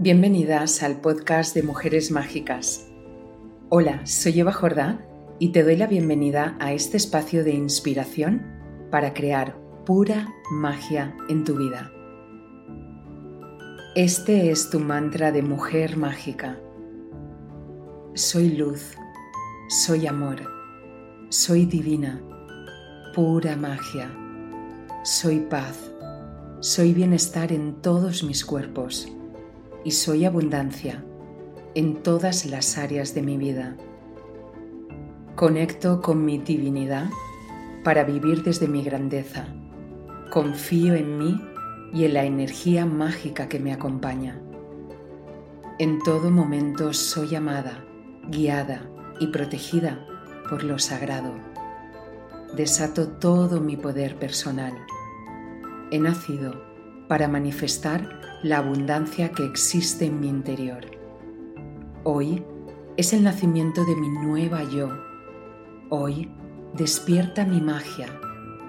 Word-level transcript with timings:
Bienvenidas 0.00 0.84
al 0.84 1.00
podcast 1.00 1.56
de 1.56 1.64
Mujeres 1.64 2.12
Mágicas. 2.12 2.86
Hola, 3.68 4.06
soy 4.06 4.38
Eva 4.38 4.52
Jordá 4.52 5.04
y 5.40 5.48
te 5.48 5.64
doy 5.64 5.74
la 5.74 5.88
bienvenida 5.88 6.56
a 6.60 6.72
este 6.72 6.96
espacio 6.96 7.42
de 7.42 7.50
inspiración 7.50 8.46
para 8.92 9.12
crear 9.12 9.58
pura 9.84 10.32
magia 10.52 11.16
en 11.28 11.42
tu 11.42 11.56
vida. 11.56 11.90
Este 13.96 14.52
es 14.52 14.70
tu 14.70 14.78
mantra 14.78 15.32
de 15.32 15.42
mujer 15.42 15.96
mágica. 15.96 16.60
Soy 18.14 18.50
luz, 18.50 18.94
soy 19.68 20.06
amor, 20.06 20.42
soy 21.28 21.66
divina, 21.66 22.22
pura 23.16 23.56
magia, 23.56 24.08
soy 25.02 25.40
paz, 25.40 25.90
soy 26.60 26.94
bienestar 26.94 27.50
en 27.50 27.82
todos 27.82 28.22
mis 28.22 28.44
cuerpos 28.44 29.12
y 29.88 29.90
soy 29.90 30.26
abundancia 30.26 31.02
en 31.74 32.02
todas 32.02 32.44
las 32.44 32.76
áreas 32.76 33.14
de 33.14 33.22
mi 33.22 33.38
vida. 33.38 33.74
Conecto 35.34 36.02
con 36.02 36.26
mi 36.26 36.36
divinidad 36.36 37.08
para 37.84 38.04
vivir 38.04 38.42
desde 38.42 38.68
mi 38.68 38.82
grandeza. 38.82 39.46
Confío 40.30 40.94
en 40.94 41.16
mí 41.16 41.40
y 41.94 42.04
en 42.04 42.12
la 42.12 42.24
energía 42.24 42.84
mágica 42.84 43.48
que 43.48 43.60
me 43.60 43.72
acompaña. 43.72 44.38
En 45.78 46.02
todo 46.02 46.30
momento 46.30 46.92
soy 46.92 47.34
amada, 47.34 47.82
guiada 48.28 48.90
y 49.20 49.28
protegida 49.28 50.06
por 50.50 50.64
lo 50.64 50.78
sagrado. 50.78 51.32
Desato 52.54 53.08
todo 53.08 53.62
mi 53.62 53.78
poder 53.78 54.16
personal. 54.16 54.74
He 55.90 55.98
nacido 55.98 56.62
para 57.08 57.26
manifestar 57.26 58.27
la 58.42 58.58
abundancia 58.58 59.32
que 59.32 59.44
existe 59.44 60.06
en 60.06 60.20
mi 60.20 60.28
interior. 60.28 60.86
Hoy 62.04 62.44
es 62.96 63.12
el 63.12 63.24
nacimiento 63.24 63.84
de 63.84 63.96
mi 63.96 64.08
nueva 64.08 64.62
yo. 64.62 64.90
Hoy 65.88 66.30
despierta 66.74 67.44
mi 67.44 67.60
magia 67.60 68.06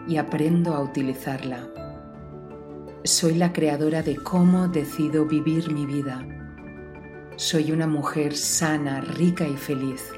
y 0.07 0.17
aprendo 0.17 0.73
a 0.73 0.81
utilizarla. 0.81 1.69
Soy 3.03 3.35
la 3.35 3.53
creadora 3.53 4.01
de 4.01 4.15
cómo 4.15 4.67
decido 4.67 5.25
vivir 5.25 5.71
mi 5.71 5.85
vida. 5.85 6.25
Soy 7.35 7.71
una 7.71 7.85
mujer 7.85 8.35
sana, 8.35 9.01
rica 9.01 9.47
y 9.47 9.55
feliz. 9.55 10.11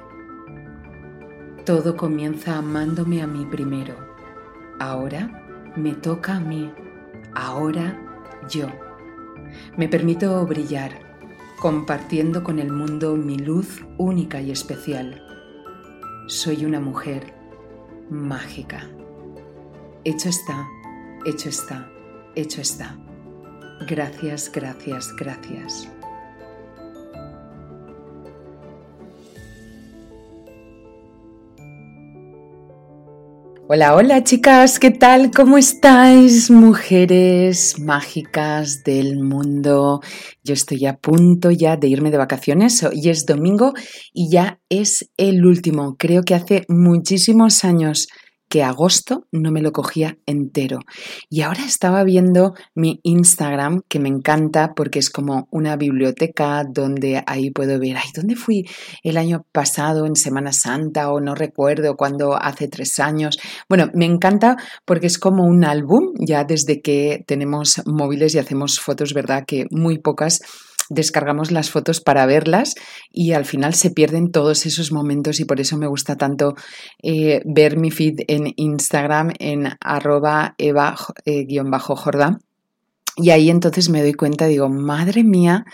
Todo 1.66 1.98
comienza 1.98 2.58
amándome 2.58 3.22
a 3.22 3.28
mí 3.28 3.46
primero. 3.52 3.96
Ahora 4.80 5.74
me 5.76 5.94
toca 5.94 6.38
a 6.38 6.40
mí. 6.40 6.72
Ahora 7.36 8.00
yo. 8.50 8.91
Me 9.78 9.88
permito 9.88 10.46
brillar, 10.46 10.92
compartiendo 11.60 12.44
con 12.44 12.60
el 12.60 12.72
mundo 12.72 13.16
mi 13.16 13.38
luz 13.38 13.86
única 13.98 14.42
y 14.42 14.52
especial. 14.52 15.22
Soy 16.28 16.66
una 16.66 16.80
mujer 16.80 17.34
mágica. 18.10 18.90
Hecho 20.04 20.30
está, 20.30 20.68
hecho 21.26 21.50
está, 21.50 21.90
hecho 22.36 22.62
está. 22.62 22.98
Gracias, 23.88 24.52
gracias, 24.52 25.16
gracias. 25.16 25.88
Hola, 33.74 33.96
hola 33.96 34.22
chicas, 34.26 34.80
¿qué 34.80 34.92
tal? 34.92 35.32
¿Cómo 35.32 35.58
estáis, 35.58 36.52
mujeres 36.52 37.80
mágicas 37.80 38.84
del 38.84 39.24
mundo? 39.24 40.02
Yo 40.44 40.54
estoy 40.54 40.86
a 40.88 40.98
punto 40.98 41.52
ya 41.52 41.78
de 41.78 41.88
irme 41.88 42.12
de 42.12 42.18
vacaciones, 42.18 42.84
hoy 42.84 43.08
es 43.08 43.26
domingo 43.26 43.72
y 44.12 44.30
ya 44.30 44.60
es 44.68 45.10
el 45.16 45.46
último. 45.46 45.96
Creo 45.98 46.24
que 46.24 46.36
hace 46.36 46.66
muchísimos 46.68 47.64
años 47.64 48.10
que 48.52 48.64
agosto 48.64 49.28
no 49.32 49.50
me 49.50 49.62
lo 49.62 49.72
cogía 49.72 50.18
entero. 50.26 50.80
Y 51.30 51.42
ahora 51.42 51.64
estaba 51.64 52.04
viendo 52.04 52.54
mi 52.76 53.00
Instagram, 53.04 53.80
que 53.88 53.98
me 53.98 54.10
encanta 54.10 54.74
porque 54.76 55.00
es 55.00 55.10
como 55.10 55.48
una 55.52 55.78
biblioteca 55.78 56.66
donde 56.70 57.24
ahí 57.28 57.50
puedo 57.50 57.80
ver, 57.80 57.96
ay, 57.96 58.10
¿dónde 58.14 58.36
fui 58.36 58.68
el 59.04 59.16
año 59.16 59.46
pasado 59.54 60.06
en 60.06 60.18
Semana 60.18 60.52
Santa 60.52 61.14
o 61.14 61.22
no 61.22 61.34
recuerdo 61.34 61.96
cuando 61.96 62.36
hace 62.36 62.68
tres 62.68 63.00
años? 63.00 63.40
Bueno, 63.70 63.90
me 63.94 64.06
encanta 64.06 64.58
porque 64.84 65.08
es 65.08 65.18
como 65.18 65.46
un 65.46 65.64
álbum, 65.64 66.12
ya 66.20 66.44
desde 66.44 66.82
que 66.82 67.24
tenemos 67.26 67.82
móviles 67.86 68.36
y 68.36 68.40
hacemos 68.40 68.82
fotos, 68.82 69.14
¿verdad? 69.14 69.46
Que 69.48 69.66
muy 69.72 70.00
pocas 70.00 70.42
descargamos 70.92 71.52
las 71.52 71.70
fotos 71.70 72.02
para 72.02 72.26
verlas 72.26 72.76
y 73.12 73.32
al 73.32 73.46
final 73.46 73.74
se 73.74 73.92
pierden 73.92 74.32
todos 74.32 74.66
esos 74.66 74.92
momentos 74.92 75.40
y 75.40 75.46
por 75.46 75.60
eso 75.60 75.78
me 75.78 75.88
gusta 75.88 76.18
tanto 76.18 76.54
eh, 77.02 77.42
ver 77.46 77.78
mi 77.78 77.92
feed 77.92 78.20
en 78.28 78.54
Instagram 78.56 79.32
en 79.40 79.70
arroba 79.80 80.54
eva-jordán. 80.58 82.40
y 83.18 83.30
ahí 83.30 83.50
entonces 83.50 83.90
me 83.90 84.02
doy 84.02 84.14
cuenta, 84.14 84.48
digo, 84.48 84.70
madre 84.70 85.24
mía, 85.24 85.66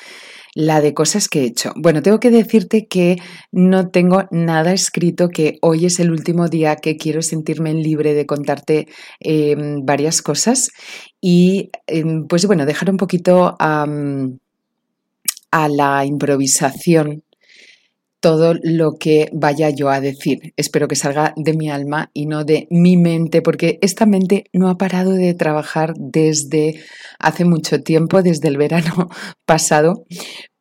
la 0.58 0.82
de 0.82 0.96
cosas 0.96 1.30
que 1.30 1.42
he 1.42 1.46
hecho. 1.46 1.72
Bueno, 1.76 2.02
tengo 2.02 2.20
que 2.20 2.32
decirte 2.32 2.88
que 2.88 3.18
no 3.52 3.90
tengo 3.90 4.24
nada 4.32 4.74
escrito, 4.74 5.30
que 5.30 5.60
hoy 5.62 5.86
es 5.86 6.00
el 6.00 6.10
último 6.10 6.48
día 6.48 6.78
que 6.78 6.98
quiero 6.98 7.22
sentirme 7.22 7.76
libre 7.76 8.16
de 8.16 8.26
contarte 8.26 8.88
em, 9.20 9.86
varias 9.86 10.24
cosas 10.24 10.70
y 11.22 11.70
em, 11.86 12.26
pues 12.28 12.48
bueno, 12.48 12.66
dejar 12.66 12.90
un 12.90 12.98
poquito 12.98 13.56
a 15.52 15.70
la 15.70 16.06
improvisación 16.06 17.24
todo 18.20 18.56
lo 18.62 18.98
que 19.00 19.30
vaya 19.32 19.70
yo 19.70 19.90
a 19.90 20.02
decir. 20.02 20.54
Espero 20.58 20.88
que 20.88 20.96
salga 20.96 21.34
de 21.36 21.54
mi 21.54 21.70
alma 21.70 22.10
y 22.14 22.26
no 22.26 22.44
de 22.44 22.68
mi 22.70 22.98
mente, 22.98 23.42
porque 23.42 23.78
esta 23.82 24.06
mente 24.06 24.46
no 24.54 24.70
ha 24.70 24.78
parado 24.78 25.12
de 25.12 25.34
trabajar 25.34 25.94
desde 25.98 26.82
hace 27.20 27.46
mucho 27.46 27.82
tiempo, 27.84 28.22
desde 28.24 28.48
el 28.48 28.58
verano 28.58 29.10
pasado, 29.46 30.04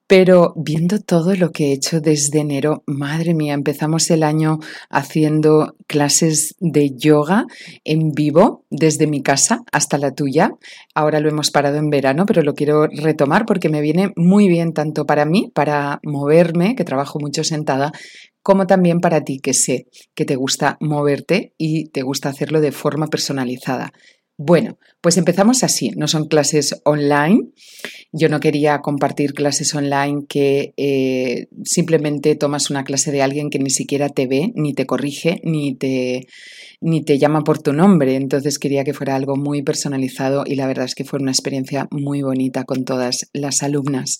pero 0.06 0.52
viendo 0.56 1.00
todo 1.00 1.34
lo 1.34 1.50
que 1.50 1.66
he 1.66 1.72
hecho 1.72 2.00
desde 2.00 2.38
enero, 2.38 2.84
madre 2.86 3.34
mía, 3.34 3.54
empezamos 3.54 4.08
el 4.10 4.22
año 4.22 4.60
haciendo 4.88 5.74
clases 5.88 6.54
de 6.60 6.90
yoga 6.96 7.46
en 7.84 8.12
vivo 8.12 8.64
desde 8.70 9.08
mi 9.08 9.22
casa 9.22 9.64
hasta 9.72 9.98
la 9.98 10.14
tuya. 10.14 10.52
Ahora 10.94 11.18
lo 11.18 11.28
hemos 11.28 11.50
parado 11.50 11.78
en 11.78 11.90
verano, 11.90 12.24
pero 12.24 12.42
lo 12.42 12.54
quiero 12.54 12.86
retomar 12.86 13.46
porque 13.46 13.68
me 13.68 13.80
viene 13.80 14.12
muy 14.14 14.48
bien 14.48 14.72
tanto 14.72 15.06
para 15.06 15.24
mí, 15.24 15.50
para 15.54 15.98
moverme, 16.04 16.76
que 16.76 16.84
trabajo 16.84 17.18
mucho 17.18 17.42
sentada, 17.42 17.90
como 18.42 18.68
también 18.68 19.00
para 19.00 19.24
ti, 19.24 19.40
que 19.40 19.54
sé 19.54 19.88
que 20.14 20.24
te 20.24 20.36
gusta 20.36 20.76
moverte 20.78 21.52
y 21.58 21.88
te 21.88 22.02
gusta 22.02 22.28
hacerlo 22.28 22.60
de 22.60 22.70
forma 22.70 23.08
personalizada. 23.08 23.92
Bueno, 24.38 24.78
pues 25.00 25.16
empezamos 25.16 25.64
así, 25.64 25.92
no 25.96 26.08
son 26.08 26.28
clases 26.28 26.78
online. 26.84 27.48
Yo 28.12 28.28
no 28.28 28.38
quería 28.38 28.80
compartir 28.82 29.32
clases 29.32 29.74
online 29.74 30.26
que 30.28 30.74
eh, 30.76 31.48
simplemente 31.64 32.34
tomas 32.34 32.68
una 32.68 32.84
clase 32.84 33.12
de 33.12 33.22
alguien 33.22 33.48
que 33.48 33.58
ni 33.58 33.70
siquiera 33.70 34.10
te 34.10 34.26
ve, 34.26 34.52
ni 34.54 34.74
te 34.74 34.84
corrige, 34.84 35.40
ni 35.42 35.74
te, 35.74 36.26
ni 36.82 37.02
te 37.02 37.18
llama 37.18 37.44
por 37.44 37.62
tu 37.62 37.72
nombre. 37.72 38.14
Entonces 38.14 38.58
quería 38.58 38.84
que 38.84 38.92
fuera 38.92 39.16
algo 39.16 39.36
muy 39.36 39.62
personalizado 39.62 40.44
y 40.44 40.56
la 40.56 40.66
verdad 40.66 40.84
es 40.84 40.94
que 40.94 41.04
fue 41.04 41.18
una 41.18 41.32
experiencia 41.32 41.88
muy 41.90 42.20
bonita 42.20 42.64
con 42.64 42.84
todas 42.84 43.30
las 43.32 43.62
alumnas. 43.62 44.18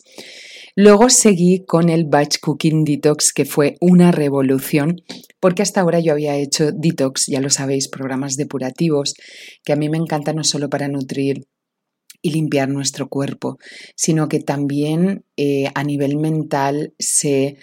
Luego 0.79 1.09
seguí 1.09 1.65
con 1.65 1.89
el 1.89 2.05
Batch 2.05 2.39
Cooking 2.39 2.85
Detox, 2.85 3.33
que 3.33 3.47
fue 3.47 3.79
una 3.81 4.13
revolución, 4.13 5.01
porque 5.41 5.63
hasta 5.63 5.81
ahora 5.81 6.01
yo 6.01 6.13
había 6.13 6.37
hecho 6.37 6.71
detox, 6.71 7.29
ya 7.29 7.41
lo 7.41 7.49
sabéis, 7.49 7.89
programas 7.89 8.37
depurativos, 8.37 9.15
que 9.65 9.73
a 9.73 9.77
mí 9.77 9.89
me 9.89 9.97
encanta 9.97 10.35
no 10.35 10.45
solo 10.45 10.69
para 10.69 10.89
nutrir 10.89 11.47
y 12.21 12.31
limpiar 12.31 12.69
nuestro 12.69 13.09
cuerpo, 13.09 13.57
sino 13.95 14.29
que 14.29 14.41
también 14.41 15.25
eh, 15.39 15.71
a 15.75 15.83
nivel 15.83 16.19
mental 16.19 16.93
se 16.99 17.57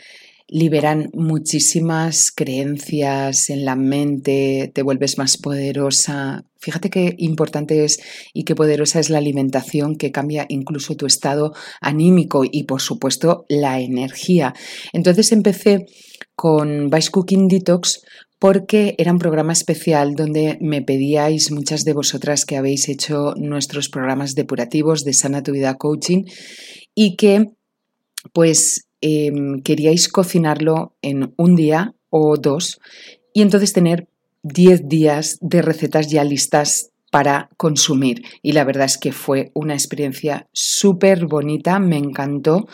liberan 0.54 1.10
muchísimas 1.14 2.32
creencias 2.32 3.50
en 3.50 3.66
la 3.66 3.76
mente, 3.76 4.72
te 4.72 4.84
vuelves 4.84 5.18
más 5.18 5.36
poderosa. 5.36 6.46
Fíjate 6.60 6.92
qué 6.92 7.16
importante 7.18 7.84
es 7.84 8.00
y 8.36 8.44
qué 8.44 8.54
poderosa 8.54 9.00
es 9.00 9.10
la 9.10 9.18
alimentación 9.18 9.96
que 9.96 10.12
cambia 10.12 10.46
incluso 10.50 10.96
tu 10.96 11.08
estado 11.08 11.54
anímico 11.82 12.44
y 12.46 12.66
por 12.66 12.82
supuesto 12.82 13.46
la 13.50 13.80
energía. 13.80 14.54
Entonces 14.94 15.32
empecé 15.32 15.88
con 16.36 16.92
Vice 16.92 17.10
Cooking 17.10 17.48
Detox 17.48 18.04
porque 18.38 18.94
era 19.00 19.12
un 19.12 19.18
programa 19.18 19.54
especial 19.54 20.14
donde 20.14 20.60
me 20.62 20.84
pedíais 20.84 21.50
muchas 21.50 21.84
de 21.84 21.94
vosotras 21.94 22.46
que 22.46 22.58
habéis 22.58 22.90
hecho 22.90 23.34
nuestros 23.38 23.90
programas 23.90 24.36
depurativos 24.36 25.04
de 25.04 25.14
Sana 25.14 25.42
Tu 25.42 25.52
Vida 25.52 25.80
Coaching 25.80 26.26
y 26.94 27.16
que 27.16 27.50
pues 28.34 28.86
Em, 29.06 29.62
queríais 29.62 30.08
cocinarlo 30.08 30.94
en 31.02 31.34
un 31.36 31.58
día 31.58 31.94
o 32.10 32.38
dos 32.38 32.80
y 33.34 33.42
entonces 33.42 33.74
tener 33.74 34.08
10 34.44 34.88
días 34.88 35.40
de 35.42 35.62
recetas 35.62 36.08
ya 36.08 36.24
listas 36.24 36.92
para 37.12 37.50
consumir. 37.58 38.24
Y 38.42 38.54
la 38.54 38.64
verdad 38.64 38.86
es 38.86 38.98
que 38.98 39.12
fue 39.12 39.52
una 39.56 39.74
experiencia 39.74 40.48
súper 40.54 41.26
bonita, 41.26 41.80
me 41.80 41.98
encantó 41.98 42.66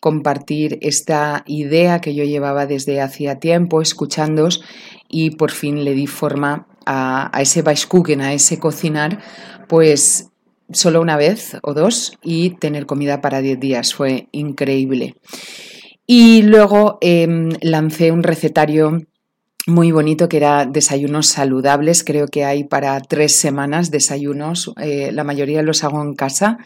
compartir 0.00 0.78
esta 0.80 1.44
idea 1.46 2.00
que 2.00 2.14
yo 2.14 2.24
llevaba 2.24 2.64
desde 2.64 3.02
hacía 3.02 3.38
tiempo 3.38 3.82
escuchándos 3.82 4.62
y 5.10 5.32
por 5.32 5.50
fin 5.50 5.84
le 5.84 5.92
di 5.92 6.06
forma 6.06 6.68
a, 6.86 7.30
ese 7.38 7.60
Weisskuchen, 7.60 8.22
a 8.22 8.32
ese 8.32 8.58
cocinar, 8.58 9.20
pues 9.68 10.30
solo 10.72 11.00
una 11.00 11.16
vez 11.16 11.56
o 11.62 11.74
dos 11.74 12.12
y 12.22 12.50
tener 12.50 12.86
comida 12.86 13.20
para 13.20 13.40
10 13.40 13.60
días. 13.60 13.94
Fue 13.94 14.28
increíble. 14.32 15.14
Y 16.06 16.42
luego 16.42 16.98
em, 17.00 17.50
lancé 17.60 18.12
un 18.12 18.22
recetario 18.22 19.00
muy 19.66 19.90
bonito 19.90 20.28
que 20.28 20.36
era 20.36 20.64
desayunos 20.64 21.26
saludables. 21.26 22.04
Creo 22.04 22.28
que 22.28 22.44
hay 22.44 22.64
para 22.64 23.00
tres 23.00 23.34
semanas 23.34 23.90
desayunos. 23.90 24.72
Eh, 24.80 25.10
la 25.12 25.24
mayoría 25.24 25.62
los 25.62 25.82
hago 25.82 26.02
en 26.02 26.14
casa. 26.14 26.58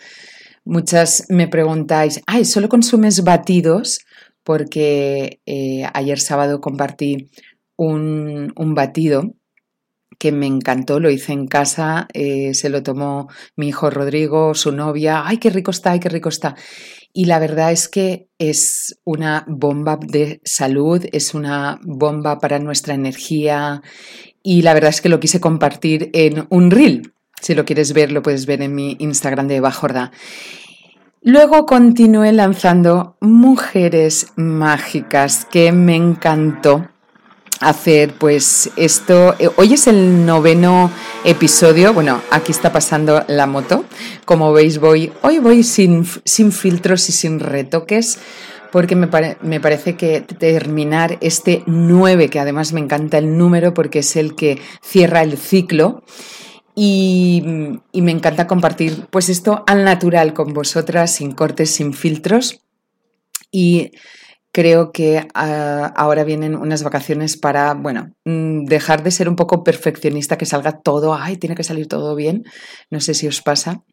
Muchas 0.65 1.25
me 1.31 1.49
preguntáis, 1.49 2.21
ay, 2.27 2.45
¿solo 2.45 2.69
consumes 2.69 3.25
batidos? 3.25 4.01
Porque 4.45 5.41
eh, 5.47 5.85
ayer 5.95 6.21
sábado 6.21 6.61
compartí 6.61 7.31
un, 7.77 8.53
un 8.57 8.75
batido 8.75 9.35
que 10.21 10.33
me 10.33 10.47
encantó, 10.47 11.01
lo 11.01 11.09
hice 11.11 11.33
en 11.33 11.47
casa, 11.47 12.07
eh, 12.13 12.53
se 12.53 12.69
lo 12.69 12.83
tomó 12.83 13.29
mi 13.57 13.69
hijo 13.69 13.89
Rodrigo, 13.89 14.55
su 14.55 14.71
novia, 14.71 15.23
ay, 15.27 15.39
qué 15.39 15.49
rico 15.49 15.71
está, 15.71 15.93
ay, 15.93 16.01
qué 16.01 16.11
rico 16.11 16.29
está. 16.29 16.57
Y 17.15 17.25
la 17.25 17.39
verdad 17.39 17.73
es 17.73 17.89
que 17.89 18.29
es 18.39 19.01
una 19.05 19.47
bomba 19.49 19.99
de 19.99 20.43
salud, 20.45 21.03
es 21.13 21.33
una 21.33 21.81
bomba 21.83 22.39
para 22.39 22.59
nuestra 22.59 22.93
energía 22.93 23.81
y 24.43 24.61
la 24.61 24.75
verdad 24.75 24.91
es 24.91 25.01
que 25.01 25.09
lo 25.09 25.21
quise 25.21 25.41
compartir 25.41 26.11
en 26.13 26.47
un 26.51 26.71
reel. 26.71 27.15
Si 27.41 27.55
lo 27.55 27.65
quieres 27.65 27.95
ver, 27.95 28.13
lo 28.13 28.21
puedes 28.21 28.45
ver 28.45 28.61
en 28.61 28.75
mi 28.75 28.97
Instagram 29.01 29.49
de 29.49 29.61
Bajorda. 29.61 30.13
Luego 31.23 31.65
continué 31.65 32.33
lanzando 32.33 33.17
Mujeres 33.23 34.27
Mágicas, 34.37 35.47
que 35.51 35.73
me 35.73 35.97
encantó 35.97 36.91
hacer 37.61 38.15
pues 38.15 38.71
esto. 38.77 39.37
Eh, 39.39 39.51
hoy 39.57 39.75
es 39.75 39.87
el 39.87 40.27
noveno 40.27 40.91
episodio. 41.25 41.93
Bueno, 41.93 42.21
aquí 42.31 42.51
está 42.53 42.73
pasando 42.73 43.25
la 43.29 43.47
moto. 43.47 43.85
Como 44.25 44.53
veis, 44.53 44.79
voy, 44.79 45.13
hoy 45.23 45.39
voy 45.39 45.63
sin, 45.63 46.07
sin 46.25 46.51
filtros 46.51 47.09
y 47.09 47.13
sin 47.13 47.39
retoques. 47.39 48.19
Porque 48.73 48.95
me, 48.97 49.09
me 49.43 49.61
parece 49.61 49.97
que 49.97 50.21
terminar 50.21 51.19
este 51.21 51.65
9, 51.67 52.31
que 52.31 52.39
además 52.39 52.73
me 52.73 52.81
encanta 52.81 53.19
el 53.19 53.37
número 53.37 53.75
porque 53.75 53.99
es 53.99 54.15
el 54.15 54.37
que 54.37 54.61
cierra 54.81 55.23
el 55.23 55.37
ciclo, 55.37 56.05
y, 56.77 57.43
y, 57.91 58.01
me 58.01 58.13
encanta 58.13 58.47
compartir 58.47 59.07
pues 59.11 59.29
esto 59.29 59.65
al 59.67 59.83
natural 59.83 60.35
con 60.35 60.55
vosotras, 60.55 61.13
sin 61.13 61.33
cortes, 61.33 61.71
sin 61.71 61.93
filtros. 61.93 62.61
Y 63.51 63.91
creo 64.61 64.93
que 64.93 65.27
ah, 65.33 65.91
ahora 65.97 66.23
vienen 66.23 66.55
unas 66.55 66.83
vacaciones 66.83 67.39
para, 67.39 67.73
bueno, 67.73 68.13
mm, 68.27 68.67
dejar 68.67 69.03
de 69.03 69.11
ser 69.11 69.27
un 69.27 69.35
poco 69.35 69.65
perfeccionista, 69.65 70.37
que 70.37 70.45
salga 70.45 70.83
todo, 70.83 71.15
ay, 71.15 71.39
tiene 71.39 71.57
que 71.57 71.65
salir 71.65 71.87
todo 71.87 72.15
bien, 72.15 72.45
no 72.91 73.01
sé 73.01 73.15
si 73.15 73.27
os 73.27 73.41
pasa, 73.41 73.85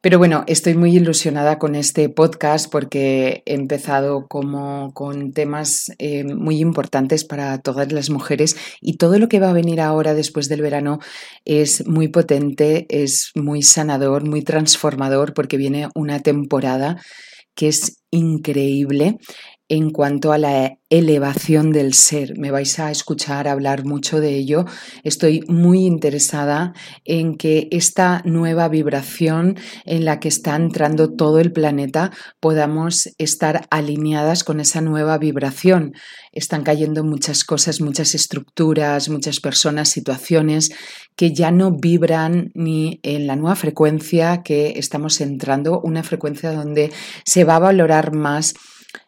pero 0.00 0.16
bueno, 0.16 0.42
estoy 0.46 0.74
muy 0.74 0.96
ilusionada 0.96 1.58
con 1.58 1.74
este 1.74 2.08
podcast 2.08 2.72
porque 2.72 3.42
he 3.44 3.54
empezado 3.56 4.26
como 4.26 4.94
con 4.94 5.32
temas 5.32 5.92
eh, 5.98 6.24
muy 6.24 6.60
importantes 6.60 7.26
para 7.26 7.58
todas 7.58 7.92
las 7.92 8.08
mujeres 8.08 8.56
y 8.80 8.96
todo 8.96 9.18
lo 9.18 9.28
que 9.28 9.38
va 9.38 9.50
a 9.50 9.52
venir 9.52 9.82
ahora 9.82 10.14
después 10.14 10.48
del 10.48 10.62
verano 10.62 10.98
es 11.44 11.86
muy 11.86 12.08
potente, 12.08 12.86
es 12.88 13.32
muy 13.34 13.60
sanador, 13.60 14.26
muy 14.26 14.40
transformador 14.40 15.34
porque 15.34 15.58
viene 15.58 15.88
una 15.94 16.20
temporada 16.20 16.96
que 17.54 17.68
es 17.68 18.02
increíble 18.10 19.18
en 19.68 19.90
cuanto 19.90 20.32
a 20.32 20.38
la 20.38 20.78
elevación 20.88 21.72
del 21.72 21.94
ser. 21.94 22.38
Me 22.38 22.52
vais 22.52 22.78
a 22.78 22.92
escuchar 22.92 23.48
hablar 23.48 23.84
mucho 23.84 24.20
de 24.20 24.36
ello. 24.36 24.64
Estoy 25.02 25.42
muy 25.48 25.84
interesada 25.84 26.72
en 27.04 27.36
que 27.36 27.66
esta 27.72 28.22
nueva 28.24 28.68
vibración 28.68 29.58
en 29.84 30.04
la 30.04 30.20
que 30.20 30.28
está 30.28 30.54
entrando 30.54 31.12
todo 31.14 31.40
el 31.40 31.52
planeta 31.52 32.12
podamos 32.38 33.08
estar 33.18 33.66
alineadas 33.70 34.44
con 34.44 34.60
esa 34.60 34.80
nueva 34.80 35.18
vibración. 35.18 35.94
Están 36.30 36.62
cayendo 36.62 37.02
muchas 37.02 37.42
cosas, 37.42 37.80
muchas 37.80 38.14
estructuras, 38.14 39.08
muchas 39.08 39.40
personas, 39.40 39.88
situaciones 39.88 40.70
que 41.16 41.32
ya 41.32 41.50
no 41.50 41.72
vibran 41.72 42.52
ni 42.54 43.00
en 43.02 43.26
la 43.26 43.34
nueva 43.34 43.56
frecuencia 43.56 44.42
que 44.44 44.74
estamos 44.76 45.20
entrando, 45.20 45.80
una 45.80 46.04
frecuencia 46.04 46.52
donde 46.52 46.92
se 47.24 47.42
va 47.42 47.56
a 47.56 47.60
valorar 47.60 48.14
más 48.14 48.54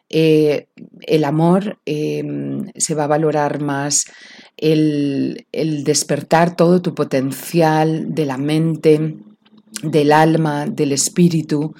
eh, 0.09 0.67
el 1.01 1.23
amor 1.23 1.79
eh, 1.85 2.23
se 2.75 2.95
va 2.95 3.03
a 3.03 3.07
valorar 3.07 3.61
más, 3.61 4.05
el, 4.57 5.45
despertar 5.51 6.55
todo 6.55 6.81
tu 6.81 6.95
potencial 6.95 8.13
de 8.13 8.25
la 8.25 8.37
mente, 8.37 9.17
del 9.83 10.11
alma, 10.11 10.65
del 10.65 10.91
espíritu 10.91 11.75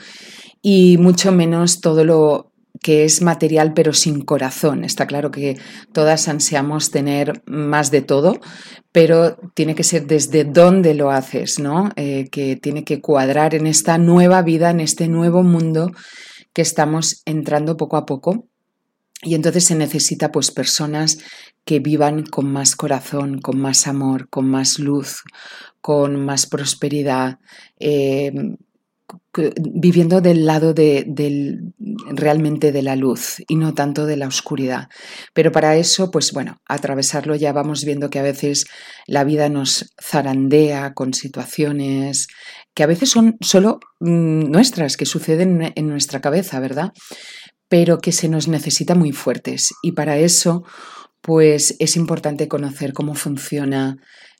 y 0.61 0.97
mucho 0.97 1.31
menos 1.31 1.81
todo 1.81 2.05
lo 2.05 2.51
que 2.81 3.03
es 3.03 3.21
material 3.21 3.73
pero 3.73 3.93
sin 3.93 4.21
corazón. 4.21 4.85
Está 4.85 5.07
claro 5.07 5.31
que 5.31 5.57
todas 5.91 6.27
ansiamos 6.27 6.91
tener 6.91 7.41
más 7.45 7.91
de 7.91 8.01
todo, 8.01 8.39
pero 8.91 9.37
tiene 9.53 9.75
que 9.75 9.83
ser 9.83 10.05
desde 10.05 10.45
dónde 10.45 10.93
lo 10.93 11.11
haces, 11.11 11.59
¿no? 11.59 11.89
Eh, 11.95 12.29
que 12.31 12.55
tiene 12.55 12.83
que 12.83 13.01
cuadrar 13.01 13.55
en 13.55 13.67
esta 13.67 13.97
nueva 13.97 14.43
vida, 14.43 14.69
en 14.69 14.79
este 14.79 15.07
nuevo 15.07 15.43
mundo 15.43 15.91
que 16.53 16.61
estamos 16.61 17.21
entrando 17.25 17.77
poco 17.77 17.97
a 17.97 18.05
poco. 18.05 18.47
Y 19.21 19.35
entonces 19.35 19.65
se 19.65 19.75
necesita 19.75 20.31
pues 20.31 20.49
personas 20.51 21.19
que 21.65 21.79
vivan 21.79 22.23
con 22.23 22.51
más 22.51 22.75
corazón, 22.75 23.41
con 23.41 23.59
más 23.59 23.85
amor, 23.85 24.29
con 24.29 24.49
más 24.49 24.79
luz, 24.79 25.23
con 25.81 26.23
más 26.25 26.47
prosperidad, 26.47 27.39
eh, 27.79 28.31
viviendo 29.57 30.21
del 30.21 30.45
lado 30.45 30.73
de, 30.73 31.05
del, 31.07 31.73
realmente 32.09 32.71
de 32.71 32.81
la 32.81 32.95
luz 32.95 33.37
y 33.47 33.55
no 33.55 33.73
tanto 33.73 34.05
de 34.05 34.17
la 34.17 34.27
oscuridad. 34.27 34.89
Pero 35.33 35.51
para 35.51 35.75
eso, 35.75 36.11
pues 36.11 36.31
bueno, 36.31 36.61
atravesarlo 36.65 37.35
ya 37.35 37.53
vamos 37.53 37.85
viendo 37.85 38.09
que 38.09 38.19
a 38.19 38.23
veces 38.23 38.65
la 39.07 39.23
vida 39.23 39.49
nos 39.49 39.93
zarandea 39.99 40.93
con 40.93 41.13
situaciones 41.13 42.27
que 42.73 42.83
a 42.83 42.87
veces 42.87 43.09
son 43.09 43.37
solo 43.41 43.79
mm, 43.99 44.51
nuestras, 44.51 44.95
que 44.95 45.05
suceden 45.05 45.73
en 45.75 45.87
nuestra 45.87 46.21
cabeza, 46.21 46.59
¿verdad? 46.59 46.93
Pero 47.67 47.99
que 47.99 48.11
se 48.11 48.29
nos 48.29 48.47
necesita 48.47 48.95
muy 48.95 49.11
fuertes. 49.11 49.73
Y 49.81 49.91
para 49.91 50.17
eso, 50.17 50.63
pues 51.21 51.75
es 51.79 51.97
importante 51.97 52.47
conocer 52.47 52.93
cómo 52.93 53.15
funciona 53.15 53.97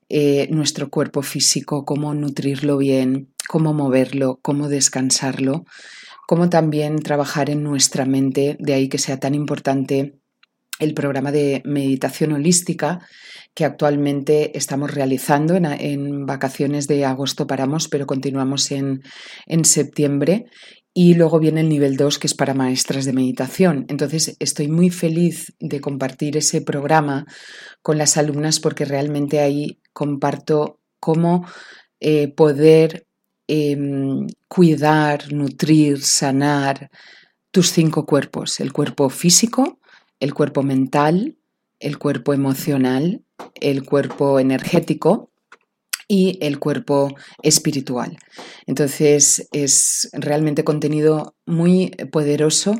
eh, 0.09 0.47
nuestro 0.51 0.89
cuerpo 0.89 1.21
físico, 1.21 1.85
cómo 1.85 2.13
nutrirlo 2.13 2.77
bien, 2.77 3.33
cómo 3.47 3.73
moverlo, 3.73 4.39
cómo 4.41 4.67
descansarlo, 4.67 5.65
cómo 6.27 6.49
también 6.49 6.99
trabajar 6.99 7.49
en 7.49 7.63
nuestra 7.63 8.05
mente, 8.05 8.57
de 8.59 8.73
ahí 8.73 8.89
que 8.89 8.97
sea 8.97 9.19
tan 9.19 9.35
importante 9.35 10.19
el 10.79 10.93
programa 10.93 11.31
de 11.31 11.61
meditación 11.65 12.31
holística 12.31 12.99
que 13.53 13.65
actualmente 13.65 14.57
estamos 14.57 14.93
realizando. 14.93 15.55
En, 15.55 16.25
vacaciones 16.25 16.87
de 16.87 17.05
agosto 17.05 17.47
paramos, 17.47 17.87
pero 17.87 18.07
continuamos 18.07 18.71
en, 18.71 19.01
en 19.45 19.65
septiembre. 19.65 20.45
Y 20.99 21.13
luego 21.13 21.39
viene 21.39 21.61
el 21.61 21.69
nivel 21.69 21.95
2, 21.95 22.19
que 22.19 22.27
es 22.27 22.33
para 22.33 22.53
maestras 22.53 23.05
de 23.05 23.13
meditación. 23.13 23.85
Entonces, 23.87 24.35
estoy 24.39 24.67
muy 24.67 24.89
feliz 24.89 25.53
de 25.59 25.79
compartir 25.79 26.35
ese 26.35 26.61
programa 26.61 27.25
con 27.81 27.97
las 27.97 28.17
alumnas 28.17 28.59
porque 28.59 28.83
realmente 28.83 29.39
ahí 29.39 29.79
comparto 29.93 30.81
cómo 30.99 31.45
eh, 32.01 32.27
poder 32.27 33.07
Em, 33.51 34.27
cuidar, 34.47 35.33
nutrir, 35.33 36.03
sanar 36.03 36.91
tus 37.49 37.71
cinco 37.71 38.05
cuerpos, 38.05 38.59
el 38.59 38.71
cuerpo 38.71 39.09
físico, 39.09 39.79
el 40.19 40.35
cuerpo 40.35 40.61
mental, 40.61 41.35
el 41.79 41.97
cuerpo 41.97 42.35
emocional, 42.35 43.23
el 43.55 43.83
cuerpo 43.83 44.39
energético 44.39 45.28
y 46.09 46.39
el 46.41 46.59
cuerpo 46.59 47.15
espiritual. 47.43 48.17
Entonces 48.65 49.47
es 49.53 50.09
realmente 50.11 50.65
contenido 50.65 51.35
muy 51.45 51.91
poderoso 52.11 52.75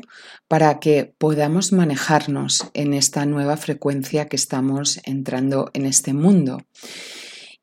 para 0.48 0.80
que 0.80 1.14
podamos 1.16 1.72
manejarnos 1.72 2.70
en 2.74 2.92
esta 2.92 3.24
nueva 3.24 3.56
frecuencia 3.56 4.28
que 4.28 4.36
estamos 4.36 5.00
entrando 5.04 5.70
en 5.72 5.86
este 5.86 6.12
mundo. 6.12 6.58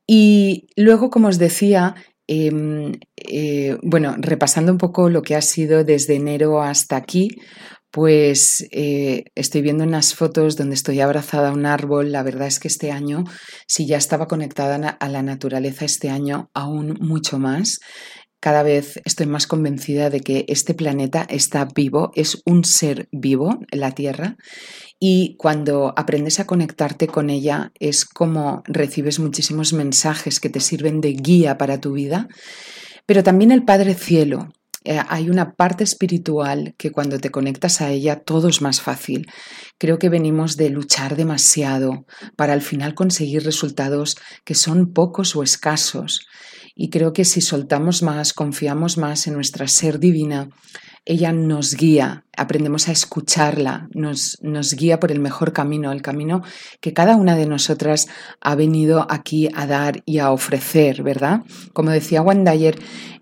Y 0.07 0.67
luego, 0.77 1.09
como 1.09 1.27
os 1.27 1.37
decía, 1.37 1.95
Em, 2.29 2.91
eh, 3.15 3.77
bueno, 3.81 4.15
repasando 4.17 4.73
un 4.73 4.77
poco 4.77 5.09
lo 5.09 5.21
que 5.21 5.35
ha 5.35 5.41
sido 5.41 5.85
desde 5.85 6.15
enero 6.15 6.61
hasta 6.61 6.97
aquí, 6.97 7.29
pues 7.97 8.63
eh, 8.69 9.23
estoy 9.33 9.63
viendo 9.63 9.83
unas 9.83 10.13
fotos 10.13 10.55
donde 10.55 10.75
estoy 10.75 10.99
abrazada 10.99 11.49
a 11.49 11.51
un 11.51 11.65
árbol. 11.65 12.11
La 12.11 12.21
verdad 12.21 12.45
es 12.45 12.59
que 12.59 12.67
este 12.67 12.91
año, 12.91 13.23
si 13.65 13.87
ya 13.87 13.97
estaba 13.97 14.27
conectada 14.27 14.75
a 14.75 15.09
la 15.09 15.23
naturaleza, 15.23 15.83
este 15.83 16.11
año 16.11 16.51
aún 16.53 16.95
mucho 17.01 17.39
más. 17.39 17.79
Cada 18.39 18.61
vez 18.61 19.01
estoy 19.03 19.25
más 19.25 19.47
convencida 19.47 20.11
de 20.11 20.19
que 20.19 20.45
este 20.47 20.75
planeta 20.75 21.25
está 21.27 21.67
vivo, 21.73 22.11
es 22.13 22.43
un 22.45 22.65
ser 22.65 23.09
vivo, 23.11 23.61
la 23.71 23.89
Tierra, 23.95 24.37
y 24.99 25.35
cuando 25.39 25.95
aprendes 25.97 26.39
a 26.39 26.45
conectarte 26.45 27.07
con 27.07 27.31
ella 27.31 27.71
es 27.79 28.05
como 28.05 28.61
recibes 28.67 29.17
muchísimos 29.17 29.73
mensajes 29.73 30.39
que 30.39 30.51
te 30.51 30.59
sirven 30.59 31.01
de 31.01 31.13
guía 31.13 31.57
para 31.57 31.81
tu 31.81 31.93
vida, 31.93 32.27
pero 33.07 33.23
también 33.23 33.51
el 33.51 33.63
Padre 33.65 33.95
Cielo. 33.95 34.49
Eh, 34.87 35.01
hay 35.09 35.29
una 35.29 35.51
parte 35.51 35.83
espiritual 35.83 36.73
que 36.77 36.93
cuando 36.93 37.19
te 37.19 37.29
conectas 37.29 37.81
a 37.81 37.91
ella 37.91 38.21
todo 38.21 38.47
es 38.47 38.61
más 38.61 38.79
fácil. 38.79 39.27
Creo 39.77 39.99
que 39.99 40.07
venimos 40.07 40.55
de 40.55 40.69
luchar 40.69 41.17
demasiado 41.17 42.05
para 42.37 42.53
al 42.53 42.61
final 42.61 42.95
conseguir 42.95 43.43
resultados 43.43 44.15
que 44.45 44.55
son 44.55 44.93
pocos 44.93 45.35
o 45.35 45.43
escasos. 45.43 46.25
Y 46.73 46.89
creo 46.89 47.11
que 47.11 47.25
si 47.25 47.41
soltamos 47.41 48.01
más, 48.01 48.31
confiamos 48.31 48.97
más 48.97 49.27
en 49.27 49.33
nuestra 49.33 49.67
ser 49.67 49.99
divina, 49.99 50.47
ella 51.03 51.31
nos 51.31 51.75
guía, 51.75 52.25
aprendemos 52.35 52.87
a 52.87 52.91
escucharla, 52.91 53.87
nos, 53.93 54.37
nos, 54.41 54.73
guía 54.73 54.99
por 54.99 55.11
el 55.11 55.19
mejor 55.19 55.53
camino, 55.53 55.93
el 55.93 56.01
camino 56.01 56.43
que 56.81 56.91
cada 56.91 57.15
una 57.15 57.37
de 57.37 57.45
nosotras 57.45 58.07
ha 58.41 58.55
venido 58.55 59.07
aquí 59.09 59.49
a 59.55 59.65
dar 59.67 60.03
y 60.05 60.19
a 60.19 60.31
ofrecer, 60.31 61.03
¿verdad? 61.03 61.43
Como 61.71 61.91
decía 61.91 62.23
Dyer, 62.23 62.77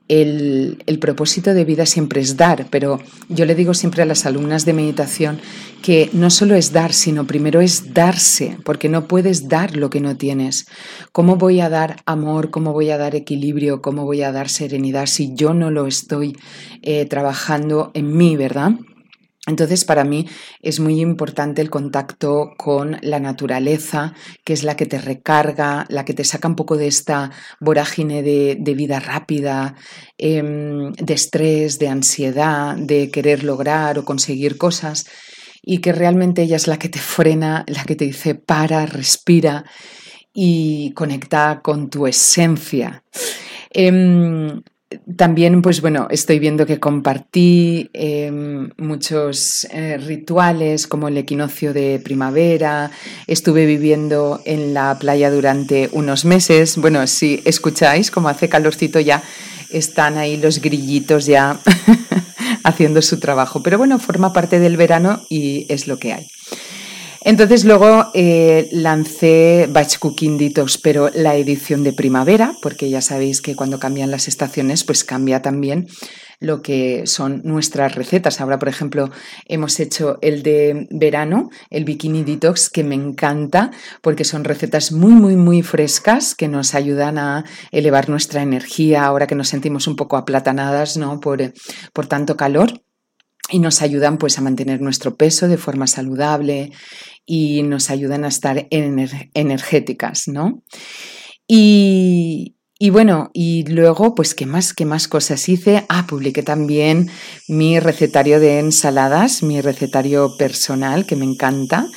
el, 0.08 0.98
propósito 1.00 1.54
de 1.54 1.66
vida 1.66 1.86
siempre 1.86 2.22
es 2.22 2.38
dar, 2.38 2.68
pero 2.70 3.00
yo 3.30 3.46
le 3.46 3.56
digo 3.56 3.74
siempre 3.74 4.04
a 4.04 4.06
las 4.06 4.26
alumnas 4.26 4.66
de 4.66 4.74
meditación 4.74 5.40
que 5.82 6.10
no 6.14 6.30
solo 6.30 6.56
es 6.56 6.72
dar, 6.72 6.94
sino 6.94 7.28
primero 7.28 7.62
es 7.62 7.94
darse, 7.94 8.58
porque 8.64 8.90
no 8.90 9.08
puedes 9.08 9.48
dar 9.48 9.76
lo 9.76 9.90
que 9.90 10.02
no 10.02 10.16
tienes. 10.16 10.68
¿Cómo 11.12 11.36
voy 11.36 11.60
a 11.60 11.70
dar 11.70 11.98
amor? 12.06 12.50
¿Cómo 12.50 12.74
voy 12.74 12.90
a 12.90 12.98
dar 12.98 13.16
equilibrio? 13.16 13.82
¿Cómo 13.82 14.06
voy 14.06 14.24
a 14.24 14.32
dar 14.32 14.50
serenidad 14.50 15.06
si 15.08 15.34
yo 15.36 15.54
no 15.54 15.72
lo 15.72 15.88
estoy 15.88 16.38
eh, 16.82 17.06
trabajando 17.06 17.92
en 17.94 18.16
mí, 18.16 18.36
verdad? 18.36 18.74
Entonces, 19.48 19.86
para 19.86 20.04
mí 20.04 20.28
es 20.62 20.80
muy 20.80 21.00
importante 21.02 21.62
el 21.62 21.70
contacto 21.70 22.54
con 22.58 22.98
la 23.02 23.20
naturaleza, 23.20 24.14
que 24.44 24.54
es 24.54 24.64
la 24.64 24.76
que 24.76 24.88
te 24.88 24.98
recarga, 24.98 25.86
la 25.90 26.04
que 26.04 26.16
te 26.16 26.24
saca 26.24 26.48
un 26.48 26.56
poco 26.56 26.78
de 26.78 26.88
esta 26.88 27.32
vorágine 27.60 28.24
de, 28.24 28.74
vida 28.76 29.00
rápida, 29.00 29.76
em, 30.18 30.92
de 30.94 31.14
estrés, 31.14 31.78
de 31.78 31.90
ansiedad, 31.90 32.76
de 32.76 33.12
querer 33.12 33.44
lograr 33.44 34.00
o 34.00 34.06
conseguir 34.06 34.58
cosas, 34.58 35.06
y 35.62 35.80
que 35.80 35.92
realmente 35.92 36.42
ella 36.42 36.56
es 36.56 36.68
la 36.68 36.80
que 36.80 36.90
te 36.90 37.00
frena, 37.00 37.66
la 37.68 37.84
que 37.84 37.96
te 37.96 38.06
dice 38.06 38.36
para, 38.36 38.86
respira 38.88 39.66
y 40.34 40.92
conecta 40.94 41.62
con 41.64 41.90
tu 41.90 42.08
esencia. 42.08 43.04
Em, 43.72 44.62
también, 45.18 45.62
pues 45.62 45.82
bueno, 45.82 46.08
estoy 46.12 46.40
viendo 46.40 46.66
que 46.66 46.80
compartí 46.80 47.90
em, 47.94 48.70
muchos 48.78 49.66
eh, 49.72 49.98
rituales 49.98 50.88
como 50.88 51.08
el 51.08 51.18
equinoccio 51.18 51.74
de 51.74 52.00
primavera. 52.04 52.92
Estuve 53.28 53.66
viviendo 53.66 54.42
en 54.46 54.74
la 54.74 54.98
playa 55.00 55.32
durante 55.32 55.90
unos 55.92 56.24
meses. 56.26 56.78
Bueno, 56.78 57.08
si 57.08 57.42
escucháis, 57.46 58.12
como 58.12 58.30
hace 58.30 58.48
calorcito 58.48 59.00
ya, 59.00 59.24
están 59.72 60.18
ahí 60.18 60.38
los 60.38 60.62
grillitos 60.62 61.26
ya 61.26 61.60
haciendo 62.64 63.02
su 63.02 63.20
trabajo. 63.20 63.64
Pero 63.64 63.78
bueno, 63.78 63.98
forma 64.00 64.34
parte 64.34 64.60
del 64.60 64.78
verano 64.78 65.22
y 65.30 65.66
es 65.68 65.88
lo 65.88 65.98
que 65.98 66.14
hay. 66.14 66.28
Entonces 67.26 67.66
luego 67.66 68.12
eh, 68.14 68.70
lancé 68.72 69.68
Batch 69.72 69.98
Cooking 69.98 70.38
Detox, 70.38 70.78
pero 70.78 71.10
la 71.12 71.36
edición 71.36 71.84
de 71.84 71.92
primavera, 71.92 72.54
porque 72.62 72.88
ya 72.92 73.02
sabéis 73.02 73.42
que 73.42 73.56
cuando 73.56 73.80
cambian 73.80 74.12
las 74.12 74.28
estaciones, 74.28 74.84
pues 74.84 75.04
cambia 75.04 75.42
también 75.42 75.88
lo 76.40 76.62
que 76.62 77.08
son 77.08 77.42
nuestras 77.44 77.96
recetas. 77.96 78.42
Ahora, 78.42 78.60
por 78.60 78.70
ejemplo, 78.70 79.10
hemos 79.48 79.80
hecho 79.80 80.20
el 80.22 80.44
de 80.44 80.88
verano, 80.92 81.50
el 81.72 81.84
Bikini 81.84 82.24
Detox, 82.24 82.70
que 82.70 82.84
me 82.84 82.94
encanta 82.94 83.72
porque 84.04 84.24
son 84.24 84.44
recetas 84.44 84.92
muy, 84.92 85.14
muy, 85.14 85.36
muy 85.36 85.64
frescas 85.64 86.36
que 86.36 86.48
nos 86.48 86.76
ayudan 86.76 87.18
a 87.18 87.44
elevar 87.72 88.08
nuestra 88.08 88.44
energía 88.44 89.04
ahora 89.04 89.26
que 89.26 89.34
nos 89.34 89.48
sentimos 89.48 89.88
un 89.88 89.96
poco 89.96 90.18
aplatanadas 90.18 90.96
¿no? 90.96 91.20
por, 91.20 91.54
por 91.92 92.06
tanto 92.06 92.38
calor 92.38 92.84
y 93.50 93.60
nos 93.60 93.82
ayudan 93.82 94.18
pues 94.18 94.38
a 94.38 94.42
mantener 94.42 94.82
nuestro 94.82 95.16
peso 95.16 95.48
de 95.48 95.58
forma 95.58 95.88
saludable 95.88 96.72
y 97.26 97.64
nos 97.64 97.90
ayudan 97.90 98.24
a 98.24 98.30
estar 98.30 98.68
energéticas, 98.70 100.28
¿no? 100.28 100.62
Y, 101.48 102.56
bueno, 102.92 103.30
y 103.34 103.64
luego, 103.64 104.16
pues, 104.16 104.36
¿qué 104.36 104.46
más, 104.46 104.74
qué 104.74 104.86
más 104.86 105.08
cosas 105.08 105.48
hice? 105.50 105.86
Ah, 105.90 106.06
publiqué 106.08 106.44
también 106.44 107.10
mi 107.48 107.80
recetario 107.80 108.40
de 108.40 108.60
ensaladas, 108.60 109.44
mi 109.44 109.62
recetario 109.62 110.36
personal, 110.38 111.06
que 111.06 111.16
me 111.16 111.26
encanta. 111.26 111.88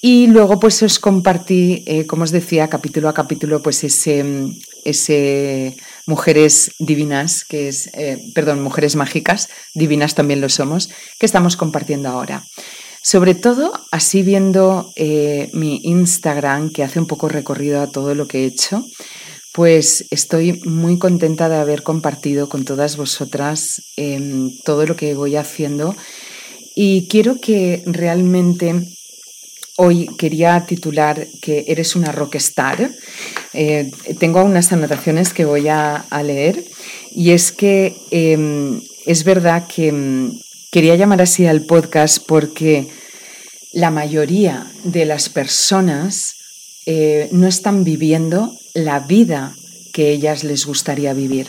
Y 0.00 0.28
luego, 0.28 0.60
pues, 0.60 0.82
os 0.82 0.98
compartí, 0.98 1.84
eh, 1.86 2.06
como 2.06 2.22
os 2.24 2.30
decía, 2.30 2.68
capítulo 2.68 3.08
a 3.08 3.14
capítulo, 3.14 3.62
pues, 3.62 3.84
ese, 3.84 4.24
ese 4.84 5.76
Mujeres 6.06 6.72
Divinas, 6.78 7.44
que 7.44 7.68
es, 7.68 7.90
eh, 7.94 8.18
perdón, 8.34 8.62
Mujeres 8.62 8.96
Mágicas, 8.96 9.48
divinas 9.74 10.14
también 10.14 10.40
lo 10.40 10.48
somos, 10.48 10.88
que 11.18 11.26
estamos 11.26 11.56
compartiendo 11.56 12.08
ahora. 12.08 12.44
Sobre 13.02 13.34
todo 13.34 13.72
así 13.90 14.22
viendo 14.22 14.92
eh, 14.96 15.50
mi 15.52 15.80
Instagram, 15.84 16.70
que 16.70 16.82
hace 16.82 16.98
un 16.98 17.06
poco 17.06 17.28
recorrido 17.28 17.80
a 17.80 17.90
todo 17.90 18.14
lo 18.14 18.26
que 18.26 18.40
he 18.40 18.46
hecho, 18.46 18.84
pues 19.52 20.06
estoy 20.10 20.60
muy 20.64 20.98
contenta 20.98 21.48
de 21.48 21.56
haber 21.56 21.82
compartido 21.82 22.48
con 22.48 22.64
todas 22.64 22.96
vosotras 22.96 23.82
em, 23.96 24.50
todo 24.64 24.86
lo 24.86 24.94
que 24.94 25.14
voy 25.14 25.36
haciendo 25.36 25.96
y 26.74 27.08
quiero 27.08 27.40
que 27.40 27.82
realmente 27.86 28.86
hoy 29.78 30.06
quería 30.16 30.64
titular 30.66 31.26
que 31.42 31.64
eres 31.66 31.96
una 31.96 32.12
rockstar. 32.12 32.90
Eh, 33.52 33.90
tengo 34.20 34.44
unas 34.44 34.72
anotaciones 34.72 35.32
que 35.32 35.44
voy 35.44 35.66
a, 35.68 36.04
leer 36.22 36.64
y 37.10 37.30
es 37.30 37.50
que 37.50 37.96
em, 38.12 38.80
es 39.06 39.24
verdad 39.24 39.66
que 39.66 39.88
em, 39.88 40.38
Quería 40.70 40.96
llamar 40.96 41.22
así 41.22 41.46
al 41.46 41.62
podcast 41.62 42.18
porque 42.26 42.88
la 43.72 43.90
mayoría 43.90 44.66
de 44.84 45.06
las 45.06 45.30
personas 45.30 46.34
eh, 46.84 47.30
no 47.32 47.46
están 47.46 47.84
viviendo 47.84 48.52
la 48.74 49.00
vida 49.00 49.54
que 49.94 50.10
ellas 50.10 50.44
les 50.44 50.66
gustaría 50.66 51.14
vivir. 51.14 51.46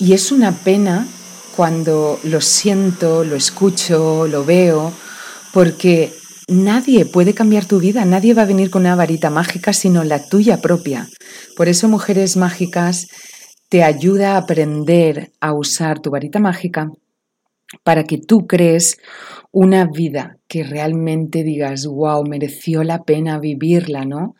Y 0.00 0.14
es 0.14 0.32
una 0.32 0.50
pena 0.50 1.06
cuando 1.54 2.18
lo 2.24 2.40
siento, 2.40 3.22
lo 3.22 3.36
escucho, 3.36 4.26
lo 4.26 4.44
veo, 4.44 4.92
porque 5.52 6.12
nadie 6.48 7.04
puede 7.04 7.34
cambiar 7.34 7.66
tu 7.66 7.78
vida, 7.78 8.04
nadie 8.04 8.34
va 8.34 8.42
a 8.42 8.46
venir 8.46 8.70
con 8.70 8.82
una 8.82 8.96
varita 8.96 9.30
mágica 9.30 9.72
sino 9.72 10.02
la 10.02 10.26
tuya 10.26 10.60
propia. 10.60 11.08
Por 11.56 11.68
eso 11.68 11.88
Mujeres 11.88 12.36
Mágicas 12.36 13.06
te 13.68 13.84
ayuda 13.84 14.32
a 14.32 14.38
aprender 14.38 15.30
a 15.40 15.52
usar 15.52 16.00
tu 16.00 16.10
varita 16.10 16.40
mágica 16.40 16.90
para 17.82 18.04
que 18.04 18.18
tú 18.18 18.46
crees 18.46 18.98
una 19.50 19.86
vida 19.86 20.38
que 20.48 20.64
realmente 20.64 21.42
digas, 21.42 21.86
wow, 21.86 22.24
mereció 22.26 22.84
la 22.84 23.02
pena 23.04 23.38
vivirla, 23.38 24.04
¿no? 24.04 24.34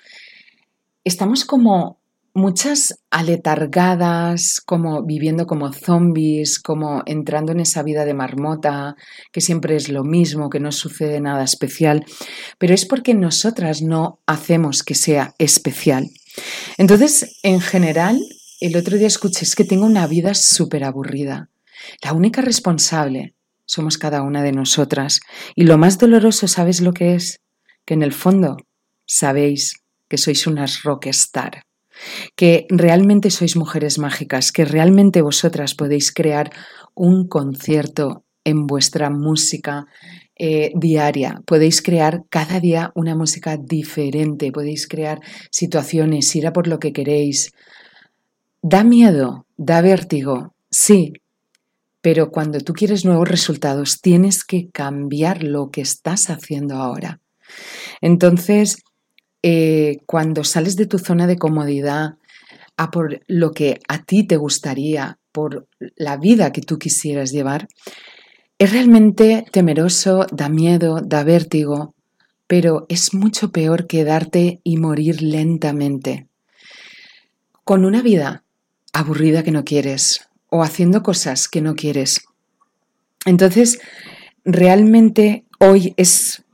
Estamos 1.04 1.44
como 1.44 2.02
muchas 2.34 2.94
aletargadas, 3.10 4.60
como 4.64 5.02
viviendo 5.04 5.46
como 5.46 5.72
zombies, 5.72 6.58
como 6.58 7.02
entrando 7.06 7.52
en 7.52 7.60
esa 7.60 7.82
vida 7.82 8.04
de 8.04 8.14
marmota, 8.14 8.96
que 9.32 9.40
siempre 9.40 9.76
es 9.76 9.88
lo 9.88 10.04
mismo, 10.04 10.48
que 10.48 10.60
no 10.60 10.72
sucede 10.72 11.20
nada 11.20 11.44
especial, 11.44 12.04
pero 12.58 12.74
es 12.74 12.86
porque 12.86 13.14
nosotras 13.14 13.82
no 13.82 14.20
hacemos 14.26 14.82
que 14.82 14.94
sea 14.94 15.34
especial. 15.38 16.10
Entonces, 16.78 17.38
en 17.42 17.60
general, 17.60 18.18
el 18.60 18.76
otro 18.76 18.96
día 18.96 19.08
escuché, 19.08 19.44
es 19.44 19.54
que 19.54 19.64
tengo 19.64 19.84
una 19.84 20.06
vida 20.06 20.34
súper 20.34 20.84
aburrida. 20.84 21.50
La 22.02 22.12
única 22.12 22.42
responsable 22.42 23.34
somos 23.64 23.98
cada 23.98 24.22
una 24.22 24.42
de 24.42 24.52
nosotras. 24.52 25.20
Y 25.54 25.64
lo 25.64 25.78
más 25.78 25.98
doloroso, 25.98 26.48
¿sabes 26.48 26.80
lo 26.80 26.92
que 26.92 27.14
es? 27.14 27.40
Que 27.84 27.94
en 27.94 28.02
el 28.02 28.12
fondo 28.12 28.56
sabéis 29.06 29.82
que 30.08 30.18
sois 30.18 30.46
unas 30.46 30.82
rockstar, 30.82 31.64
que 32.36 32.66
realmente 32.68 33.30
sois 33.30 33.56
mujeres 33.56 33.98
mágicas, 33.98 34.52
que 34.52 34.64
realmente 34.64 35.22
vosotras 35.22 35.74
podéis 35.74 36.12
crear 36.12 36.50
un 36.94 37.26
concierto 37.28 38.24
en 38.44 38.66
vuestra 38.66 39.08
música 39.08 39.86
eh, 40.36 40.72
diaria. 40.74 41.40
Podéis 41.46 41.80
crear 41.80 42.24
cada 42.28 42.60
día 42.60 42.92
una 42.94 43.14
música 43.14 43.56
diferente, 43.56 44.52
podéis 44.52 44.86
crear 44.86 45.20
situaciones, 45.50 46.34
ir 46.36 46.46
a 46.46 46.52
por 46.52 46.66
lo 46.66 46.78
que 46.78 46.92
queréis. 46.92 47.52
Da 48.60 48.84
miedo, 48.84 49.46
da 49.56 49.80
vértigo, 49.80 50.54
sí, 50.70 51.14
Pero 52.02 52.30
cuando 52.30 52.58
tú 52.60 52.74
quieres 52.74 53.04
nuevos 53.04 53.28
resultados, 53.28 54.00
tienes 54.00 54.44
que 54.44 54.68
cambiar 54.70 55.42
lo 55.42 55.70
que 55.70 55.80
estás 55.80 56.28
haciendo 56.28 56.74
ahora. 56.74 57.20
Entonces, 58.00 58.82
eh, 59.42 59.98
cuando 60.06 60.44
sales 60.44 60.76
de 60.76 60.86
tu 60.86 60.98
zona 60.98 61.26
de 61.26 61.38
comodidad 61.38 62.16
a 62.76 62.90
por 62.90 63.22
lo 63.28 63.52
que 63.52 63.80
a 63.88 64.04
ti 64.04 64.24
te 64.24 64.36
gustaría, 64.36 65.18
por 65.30 65.68
la 65.96 66.16
vida 66.16 66.52
que 66.52 66.60
tú 66.60 66.78
quisieras 66.78 67.30
llevar, 67.30 67.68
es 68.58 68.72
realmente 68.72 69.44
temeroso, 69.50 70.26
da 70.30 70.48
miedo, 70.48 71.00
da 71.00 71.24
vértigo, 71.24 71.94
pero 72.46 72.86
es 72.88 73.14
mucho 73.14 73.50
peor 73.50 73.86
quedarte 73.86 74.60
y 74.62 74.76
morir 74.76 75.22
lentamente. 75.22 76.28
Con 77.64 77.84
una 77.84 78.02
vida 78.02 78.44
aburrida 78.92 79.42
que 79.42 79.52
no 79.52 79.64
quieres 79.64 80.28
o 80.52 80.62
haciendo 80.62 81.02
cosas 81.02 81.48
que 81.48 81.62
no 81.62 81.74
quieres. 81.74 82.26
Entonces, 83.24 83.80
realmente 84.44 85.44
hoy 85.58 85.94
es 85.96 86.44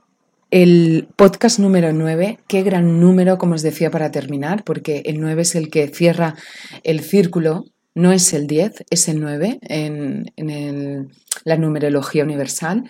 el 0.51 1.09
podcast 1.17 1.59
número 1.59 1.91
9, 1.91 2.39
qué 2.47 2.63
gran 2.63 3.01
número, 3.01 3.37
como 3.37 3.55
os 3.55 3.61
decía, 3.61 3.91
para 3.91 4.09
terminar, 4.09 4.63
porque 4.63 5.01
el 5.05 5.19
9 5.19 5.41
es 5.41 5.55
el 5.55 5.69
que 5.69 5.89
cierra 5.89 6.35
el 6.83 7.01
círculo, 7.01 7.65
no 7.93 8.13
es 8.13 8.31
el 8.33 8.47
10, 8.47 8.85
es 8.89 9.09
el 9.09 9.19
9 9.19 9.59
en, 9.63 11.11
la 11.43 11.57
numerología 11.57 12.23
universal. 12.23 12.89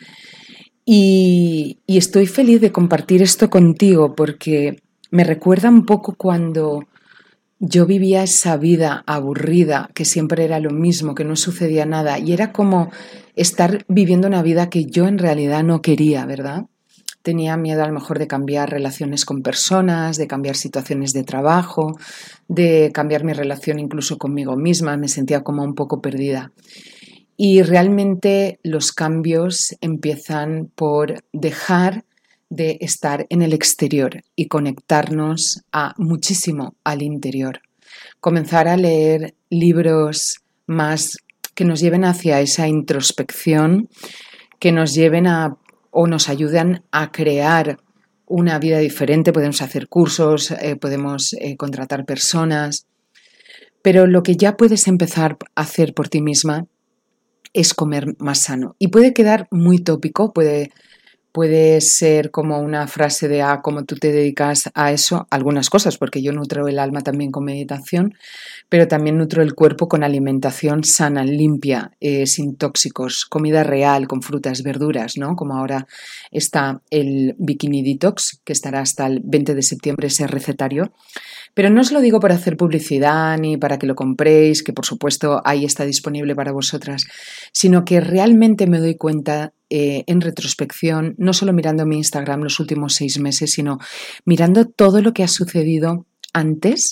Y, 0.85 1.79
y 1.87 1.97
estoy 1.97 2.27
feliz 2.27 2.61
de 2.61 2.71
compartir 2.71 3.23
esto 3.23 3.49
contigo 3.49 4.15
porque 4.15 4.77
me 5.09 5.23
recuerda 5.23 5.69
un 5.69 5.87
poco 5.87 6.13
cuando 6.15 6.83
yo 7.59 7.85
vivía 7.85 8.23
esa 8.23 8.55
vida 8.57 9.03
aburrida, 9.05 9.89
que 9.93 10.05
siempre 10.05 10.45
era 10.45 10.59
lo 10.59 10.71
mismo, 10.71 11.13
que 11.13 11.25
no 11.25 11.35
sucedía 11.35 11.85
nada, 11.85 12.17
y 12.17 12.31
era 12.31 12.53
como 12.53 12.89
estar 13.35 13.85
viviendo 13.87 14.27
una 14.27 14.41
vida 14.41 14.69
que 14.69 14.85
yo 14.85 15.07
en 15.07 15.17
realidad 15.17 15.63
no 15.63 15.81
quería, 15.81 16.25
¿verdad? 16.25 16.65
Tenía 17.21 17.57
miedo 17.57 17.83
a 17.83 17.87
lo 17.87 17.93
mejor 17.93 18.17
de 18.17 18.27
cambiar 18.27 18.69
relaciones 18.69 19.25
con 19.25 19.41
personas, 19.41 20.15
de 20.15 20.27
cambiar 20.27 20.55
situaciones 20.55 21.11
de 21.11 21.23
trabajo, 21.23 21.97
de 22.47 22.91
cambiar 22.93 23.25
mi 23.25 23.33
relación 23.33 23.77
incluso 23.77 24.17
conmigo 24.17 24.55
misma, 24.55 24.95
me 24.95 25.09
sentía 25.09 25.43
como 25.43 25.63
un 25.63 25.75
poco 25.75 26.01
perdida. 26.01 26.53
Y 27.35 27.61
realmente 27.61 28.59
los 28.63 28.93
cambios 28.93 29.75
empiezan 29.81 30.71
por 30.75 31.23
dejar 31.33 32.05
de 32.49 32.77
estar 32.81 33.25
en 33.29 33.41
el 33.41 33.53
exterior 33.53 34.23
y 34.35 34.47
conectarnos 34.47 35.61
a 35.71 35.93
muchísimo 35.97 36.75
al 36.83 37.01
interior. 37.01 37.61
Comenzar 38.19 38.67
a 38.67 38.77
leer 38.77 39.35
libros 39.49 40.41
más 40.65 41.17
que 41.55 41.65
nos 41.65 41.79
lleven 41.79 42.05
hacia 42.05 42.41
esa 42.41 42.67
introspección, 42.67 43.89
que 44.59 44.71
nos 44.71 44.93
lleven 44.93 45.27
a 45.27 45.57
o 45.91 46.07
nos 46.07 46.29
ayudan 46.29 46.83
a 46.91 47.11
crear 47.11 47.79
una 48.25 48.59
vida 48.59 48.79
diferente. 48.79 49.33
Podemos 49.33 49.61
hacer 49.61 49.87
cursos, 49.87 50.51
eh, 50.51 50.75
podemos 50.75 51.33
eh, 51.33 51.57
contratar 51.57 52.05
personas, 52.05 52.85
pero 53.81 54.07
lo 54.07 54.23
que 54.23 54.35
ya 54.35 54.55
puedes 54.55 54.87
empezar 54.87 55.37
a 55.55 55.61
hacer 55.61 55.93
por 55.93 56.09
ti 56.09 56.21
misma 56.21 56.67
es 57.53 57.73
comer 57.73 58.15
más 58.19 58.39
sano. 58.39 58.75
Y 58.77 58.89
puede 58.89 59.13
quedar 59.13 59.47
muy 59.51 59.79
tópico, 59.79 60.31
puede 60.31 60.71
puede 61.31 61.79
ser 61.81 62.31
como 62.31 62.59
una 62.59 62.87
frase 62.87 63.27
de, 63.27 63.41
ah, 63.41 63.61
como 63.61 63.85
tú 63.85 63.95
te 63.95 64.11
dedicas 64.11 64.69
a 64.73 64.91
eso, 64.91 65.27
algunas 65.29 65.69
cosas, 65.69 65.97
porque 65.97 66.21
yo 66.21 66.31
nutro 66.31 66.67
el 66.67 66.79
alma 66.79 67.01
también 67.01 67.31
con 67.31 67.45
meditación, 67.45 68.15
pero 68.67 68.87
también 68.87 69.17
nutro 69.17 69.43
el 69.43 69.53
cuerpo 69.53 69.87
con 69.87 70.03
alimentación 70.03 70.83
sana, 70.83 71.23
limpia, 71.23 71.91
eh, 71.99 72.25
sin 72.25 72.55
tóxicos, 72.55 73.25
comida 73.25 73.63
real, 73.63 74.07
con 74.07 74.21
frutas, 74.21 74.63
verduras, 74.63 75.17
¿no? 75.17 75.35
Como 75.35 75.55
ahora 75.55 75.87
está 76.31 76.81
el 76.89 77.35
Bikini 77.37 77.83
Detox, 77.83 78.41
que 78.43 78.53
estará 78.53 78.81
hasta 78.81 79.07
el 79.07 79.21
20 79.23 79.55
de 79.55 79.61
septiembre 79.61 80.07
ese 80.07 80.27
recetario. 80.27 80.91
Pero 81.53 81.69
no 81.69 81.81
os 81.81 81.91
lo 81.91 82.01
digo 82.01 82.19
para 82.19 82.35
hacer 82.35 82.57
publicidad 82.57 83.37
ni 83.37 83.57
para 83.57 83.77
que 83.77 83.87
lo 83.87 83.95
compréis, 83.95 84.63
que 84.63 84.73
por 84.73 84.85
supuesto 84.85 85.41
ahí 85.45 85.65
está 85.65 85.85
disponible 85.85 86.35
para 86.35 86.51
vosotras, 86.51 87.05
sino 87.51 87.85
que 87.85 88.01
realmente 88.01 88.67
me 88.67 88.79
doy 88.79 88.95
cuenta 88.95 89.53
eh, 89.69 90.03
en 90.07 90.21
retrospección, 90.21 91.15
no 91.17 91.33
solo 91.33 91.53
mirando 91.53 91.85
mi 91.85 91.97
Instagram 91.97 92.41
los 92.41 92.59
últimos 92.59 92.95
seis 92.95 93.19
meses, 93.19 93.51
sino 93.51 93.79
mirando 94.25 94.65
todo 94.65 95.01
lo 95.01 95.13
que 95.13 95.23
ha 95.23 95.27
sucedido 95.27 96.05
antes, 96.33 96.91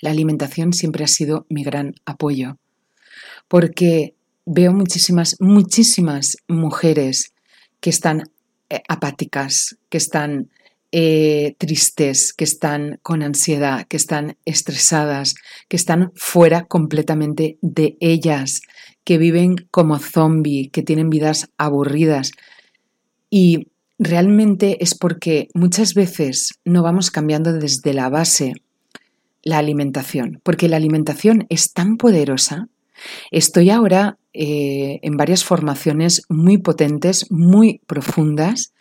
la 0.00 0.10
alimentación 0.10 0.72
siempre 0.72 1.04
ha 1.04 1.08
sido 1.08 1.46
mi 1.48 1.62
gran 1.62 1.94
apoyo. 2.04 2.58
Porque 3.48 4.14
veo 4.44 4.72
muchísimas, 4.72 5.36
muchísimas 5.40 6.36
mujeres 6.48 7.32
que 7.80 7.90
están 7.90 8.30
eh, 8.68 8.82
apáticas, 8.88 9.76
que 9.88 9.98
están 9.98 10.50
eh, 10.92 11.54
tristes, 11.58 12.32
que 12.32 12.44
están 12.44 12.98
con 13.02 13.22
ansiedad, 13.22 13.86
que 13.88 13.96
están 13.96 14.36
estresadas, 14.44 15.34
que 15.68 15.76
están 15.76 16.12
fuera 16.14 16.64
completamente 16.64 17.58
de 17.60 17.96
ellas, 18.00 18.62
que 19.04 19.18
viven 19.18 19.56
como 19.70 19.98
zombie, 19.98 20.70
que 20.70 20.82
tienen 20.82 21.10
vidas 21.10 21.50
aburridas. 21.58 22.32
Y 23.30 23.68
realmente 23.98 24.82
es 24.82 24.94
porque 24.94 25.48
muchas 25.54 25.94
veces 25.94 26.54
no 26.64 26.82
vamos 26.82 27.10
cambiando 27.10 27.52
desde 27.52 27.92
la 27.94 28.08
base 28.08 28.54
la 29.42 29.58
alimentación, 29.58 30.40
porque 30.42 30.68
la 30.68 30.76
alimentación 30.76 31.46
es 31.50 31.72
tan 31.72 31.98
poderosa. 31.98 32.68
Estoy 33.30 33.70
ahora 33.70 34.18
eh, 34.32 34.98
en 35.02 35.16
varias 35.16 35.44
formaciones 35.44 36.22
muy 36.28 36.58
potentes, 36.58 37.30
muy 37.30 37.80
profundas, 37.86 38.72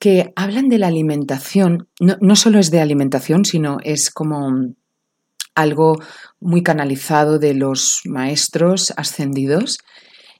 que 0.00 0.32
hablan 0.34 0.68
de 0.68 0.78
la 0.78 0.88
alimentación, 0.88 1.86
no, 2.00 2.16
no 2.20 2.34
solo 2.34 2.58
es 2.58 2.72
de 2.72 2.80
alimentación, 2.80 3.44
sino 3.44 3.78
es 3.84 4.10
como 4.10 4.74
algo 5.54 6.00
muy 6.40 6.62
canalizado 6.62 7.38
de 7.38 7.54
los 7.54 8.00
maestros 8.06 8.92
ascendidos, 8.96 9.78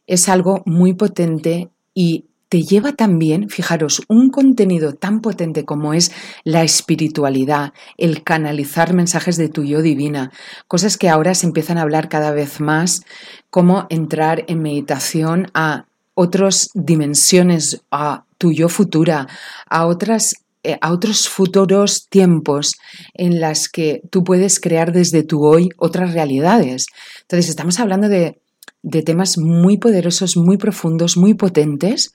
es 0.07 0.29
algo 0.29 0.63
muy 0.65 0.95
potente 0.95 1.69
y 1.95 2.25
te 2.49 2.63
lleva 2.63 2.95
también, 2.95 3.49
fijaros, 3.49 4.03
un 4.09 4.31
contenido 4.31 4.95
tan 4.95 5.21
potente 5.21 5.65
como 5.65 5.95
es 5.95 6.11
la 6.43 6.65
espiritualidad, 6.65 7.73
el 7.97 8.25
canalizar 8.25 8.93
mensajes 8.93 9.37
de 9.37 9.49
tu 9.49 9.63
yo 9.63 9.83
divina, 9.83 10.33
cosas 10.67 10.97
que 10.97 11.09
ahora 11.09 11.35
se 11.35 11.47
empiezan 11.47 11.79
a 11.79 11.83
hablar 11.83 12.09
cada 12.09 12.33
vez 12.33 12.61
más, 12.61 13.05
como 13.51 13.87
entrar 13.89 14.45
en 14.49 14.63
meditación 14.63 15.47
a 15.55 15.87
otras 16.15 16.71
dimensiones, 16.75 17.83
a 17.91 18.25
tu 18.39 18.53
yo 18.53 18.69
futura, 18.69 19.29
a 19.67 19.87
otras 19.87 20.35
eh, 20.63 20.77
a 20.83 20.93
otros 20.93 21.27
futuros 21.27 22.09
tiempos 22.11 22.75
en 23.15 23.41
las 23.41 23.71
que 23.71 24.03
tú 24.11 24.25
puedes 24.25 24.61
crear 24.61 24.93
desde 24.93 25.23
tu 25.23 25.43
hoy 25.47 25.71
otras 25.79 26.13
realidades. 26.13 26.87
Entonces, 27.23 27.49
estamos 27.49 27.81
hablando 27.81 28.11
de, 28.11 28.43
de 28.83 29.03
temas 29.03 29.39
muy 29.39 29.79
poderosos, 29.79 30.37
muy 30.37 30.59
profundos, 30.59 31.17
muy 31.17 31.33
potentes, 31.33 32.13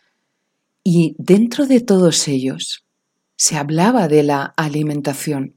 y 0.84 1.16
dentro 1.18 1.66
de 1.66 1.82
todos 1.82 2.28
ellos 2.28 2.86
se 3.36 3.58
hablaba 3.58 4.08
de 4.08 4.22
la 4.22 4.54
alimentación. 4.56 5.56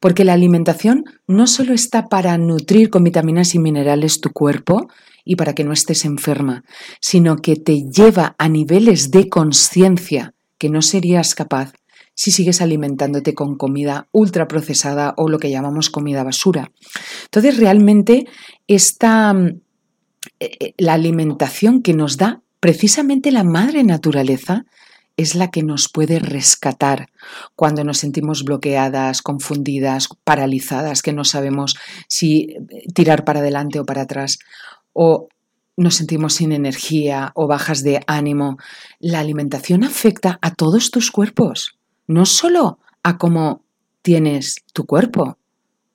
Porque 0.00 0.24
la 0.24 0.32
alimentación 0.32 1.04
no 1.26 1.46
solo 1.46 1.74
está 1.74 2.08
para 2.08 2.38
nutrir 2.38 2.88
con 2.88 3.04
vitaminas 3.04 3.54
y 3.54 3.58
minerales 3.58 4.22
tu 4.22 4.30
cuerpo 4.30 4.88
y 5.24 5.36
para 5.36 5.54
que 5.54 5.64
no 5.64 5.72
estés 5.72 6.04
enferma, 6.04 6.64
sino 7.00 7.36
que 7.36 7.56
te 7.56 7.84
lleva 7.90 8.34
a 8.38 8.48
niveles 8.48 9.10
de 9.10 9.28
conciencia 9.28 10.34
que 10.58 10.68
no 10.68 10.82
serías 10.82 11.34
capaz 11.34 11.72
si 12.14 12.30
sigues 12.30 12.60
alimentándote 12.60 13.34
con 13.34 13.56
comida 13.56 14.08
ultraprocesada 14.12 15.14
o 15.16 15.28
lo 15.28 15.38
que 15.38 15.50
llamamos 15.50 15.90
comida 15.90 16.22
basura. 16.22 16.70
Entonces, 17.24 17.58
realmente 17.58 18.26
esta, 18.68 19.32
mm, 19.32 19.46
eh, 20.40 20.50
eh, 20.60 20.74
la 20.78 20.94
alimentación 20.94 21.82
que 21.82 21.92
nos 21.92 22.16
da 22.16 22.42
precisamente 22.60 23.32
la 23.32 23.44
madre 23.44 23.84
naturaleza 23.84 24.64
es 25.16 25.34
la 25.34 25.50
que 25.50 25.62
nos 25.62 25.88
puede 25.88 26.18
rescatar 26.18 27.08
cuando 27.54 27.84
nos 27.84 27.98
sentimos 27.98 28.42
bloqueadas, 28.42 29.22
confundidas, 29.22 30.08
paralizadas, 30.24 31.02
que 31.02 31.12
no 31.12 31.24
sabemos 31.24 31.76
si 32.08 32.56
eh, 32.70 32.86
tirar 32.94 33.24
para 33.24 33.40
adelante 33.40 33.78
o 33.78 33.84
para 33.84 34.02
atrás, 34.02 34.38
o 34.94 35.28
nos 35.76 35.96
sentimos 35.96 36.32
sin 36.34 36.52
energía 36.52 37.32
o 37.34 37.46
bajas 37.46 37.82
de 37.82 38.00
ánimo. 38.06 38.56
La 39.00 39.20
alimentación 39.20 39.84
afecta 39.84 40.38
a 40.40 40.54
todos 40.54 40.90
tus 40.90 41.10
cuerpos 41.10 41.78
no 42.06 42.26
solo 42.26 42.78
a 43.02 43.18
cómo 43.18 43.64
tienes 44.02 44.56
tu 44.72 44.86
cuerpo 44.86 45.38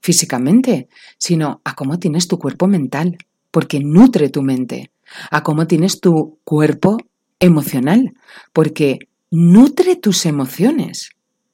físicamente, 0.02 0.88
sino 1.18 1.62
a 1.64 1.76
cómo 1.76 2.00
tienes 2.00 2.28
tu 2.28 2.40
cuerpo 2.40 2.68
mental, 2.68 3.18
porque 3.52 3.80
nutre 3.80 4.30
tu 4.30 4.42
mente, 4.42 4.92
a 5.30 5.44
cómo 5.44 5.68
tienes 5.68 6.00
tu 6.00 6.40
cuerpo 6.44 6.98
emocional, 7.40 8.14
porque 8.54 9.00
nutre 9.30 9.96
tus 9.96 10.26
emociones. 10.26 11.12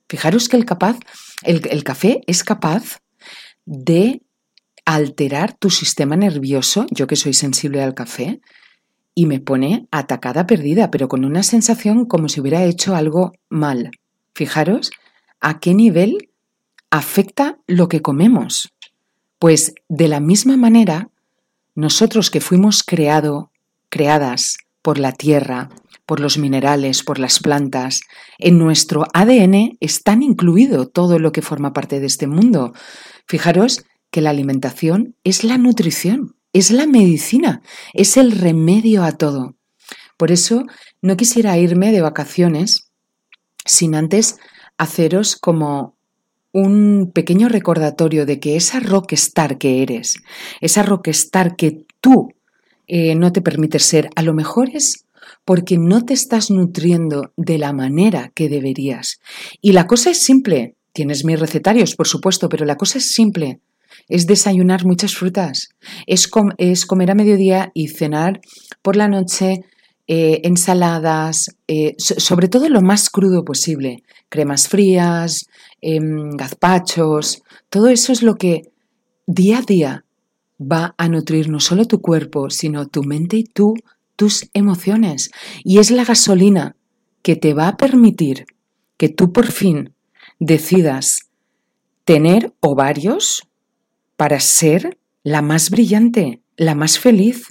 Fijaros 0.07 0.47
que 0.47 0.57
el, 0.57 0.65
capaz, 0.65 0.97
el, 1.43 1.83
café 1.83 2.21
es 2.27 2.43
capaz 2.43 3.01
de 3.65 4.21
alterar 4.85 5.53
tu 5.53 5.69
sistema 5.69 6.15
nervioso, 6.15 6.85
yo 6.91 7.07
que 7.07 7.15
soy 7.15 7.33
sensible 7.33 7.83
al 7.83 7.95
café, 7.95 8.39
y 9.15 9.25
me 9.25 9.39
pone 9.39 9.87
atacada 9.91 10.45
perdida, 10.45 10.91
pero 10.91 11.07
con 11.07 11.25
una 11.25 11.41
sensación 11.41 12.05
como 12.05 12.29
si 12.29 12.41
hubiera 12.41 12.63
hecho 12.63 12.95
algo 12.95 13.31
mal. 13.49 13.91
Fijaros 14.33 14.91
a 15.39 15.59
qué 15.59 15.73
nivel 15.73 16.29
afecta 16.91 17.57
lo 17.65 17.87
que 17.87 18.01
comemos. 18.01 18.73
Pues 19.39 19.73
de 19.87 20.07
la 20.07 20.19
misma 20.19 20.57
manera, 20.57 21.09
nosotros 21.75 22.29
que 22.29 22.41
fuimos 22.41 22.83
creado, 22.83 23.51
creadas 23.89 24.57
por 24.81 24.99
la 24.99 25.13
tierra, 25.13 25.69
por 26.05 26.19
los 26.19 26.37
minerales, 26.37 27.03
por 27.03 27.17
las 27.17 27.39
plantas, 27.39 28.01
en 28.37 28.57
nuestro 28.57 29.05
ADN 29.13 29.77
están 29.79 30.23
incluido 30.23 30.87
todo 30.87 31.19
lo 31.19 31.31
que 31.31 31.41
forma 31.41 31.73
parte 31.73 31.99
de 31.99 32.05
este 32.05 32.27
mundo. 32.27 32.73
Fijaros 33.27 33.85
que 34.15 34.21
la 34.21 34.29
alimentación 34.29 35.13
es 35.25 35.43
la 35.43 35.57
nutrición, 35.57 36.37
es 36.53 36.71
la 36.71 36.87
medicina, 36.87 37.61
es 37.93 38.15
el 38.15 38.31
remedio 38.31 39.03
a 39.03 39.11
todo. 39.11 39.57
Por 40.15 40.31
eso 40.31 40.63
no 41.01 41.17
quisiera 41.17 41.57
irme 41.57 41.91
de 41.91 41.99
vacaciones 41.99 42.91
sin 43.65 43.93
antes 43.93 44.37
haceros 44.77 45.35
como 45.35 45.97
un 46.53 47.11
pequeño 47.13 47.49
recordatorio 47.49 48.25
de 48.25 48.39
que 48.39 48.55
esa 48.55 48.79
rockstar 48.79 49.57
que 49.57 49.83
eres, 49.83 50.23
esa 50.61 50.81
rockstar 50.81 51.57
que 51.57 51.83
tú 51.99 52.29
eh, 52.87 53.15
no 53.15 53.33
te 53.33 53.41
permites 53.41 53.83
ser, 53.83 54.09
a 54.15 54.21
lo 54.21 54.33
mejor 54.33 54.69
es 54.73 55.03
porque 55.43 55.77
no 55.77 56.05
te 56.05 56.13
estás 56.13 56.51
nutriendo 56.51 57.33
de 57.35 57.57
la 57.57 57.73
manera 57.73 58.31
que 58.33 58.47
deberías. 58.47 59.19
Y 59.59 59.73
la 59.73 59.87
cosa 59.87 60.11
es 60.11 60.23
simple. 60.23 60.77
Tienes 60.93 61.25
mis 61.25 61.37
recetarios, 61.37 61.97
por 61.97 62.07
supuesto, 62.07 62.47
pero 62.47 62.63
la 62.63 62.77
cosa 62.77 62.99
es 62.99 63.11
simple. 63.11 63.59
Es 64.07 64.27
desayunar 64.27 64.85
muchas 64.85 65.15
frutas. 65.15 65.69
Es, 66.05 66.29
es 66.57 66.85
comer 66.85 67.11
a 67.11 67.15
mediodía 67.15 67.71
y 67.73 67.87
cenar 67.87 68.39
por 68.81 68.95
la 68.95 69.07
noche 69.07 69.65
eh, 70.07 70.41
ensaladas, 70.43 71.57
eh, 71.67 71.95
sobre 71.97 72.47
todo 72.47 72.69
lo 72.69 72.81
más 72.81 73.09
crudo 73.09 73.43
posible. 73.43 74.03
Cremas 74.29 74.67
frías, 74.67 75.47
em, 75.81 76.29
gazpachos. 76.37 77.41
Todo 77.69 77.87
eso 77.87 78.11
es 78.11 78.21
lo 78.21 78.35
que 78.35 78.61
día 79.25 79.59
a 79.59 79.61
día 79.61 80.05
va 80.59 80.93
a 80.97 81.09
nutrir 81.09 81.49
no 81.49 81.59
solo 81.59 81.85
tu 81.85 82.01
cuerpo, 82.01 82.49
sino 82.49 82.87
tu 82.87 83.03
mente 83.03 83.37
y 83.37 83.43
tú, 83.43 83.73
tus 84.15 84.47
emociones. 84.53 85.31
Y 85.63 85.79
es 85.79 85.89
la 85.89 86.05
gasolina 86.05 86.75
que 87.23 87.35
te 87.35 87.55
va 87.55 87.67
a 87.69 87.77
permitir 87.77 88.45
que 88.97 89.09
tú 89.09 89.33
por 89.33 89.51
fin 89.51 89.95
decidas 90.39 91.29
tener 92.03 92.53
ovarios 92.59 93.47
para 94.15 94.39
ser 94.39 94.97
la 95.23 95.41
más 95.41 95.69
brillante, 95.69 96.41
la 96.57 96.75
más 96.75 96.99
feliz, 96.99 97.47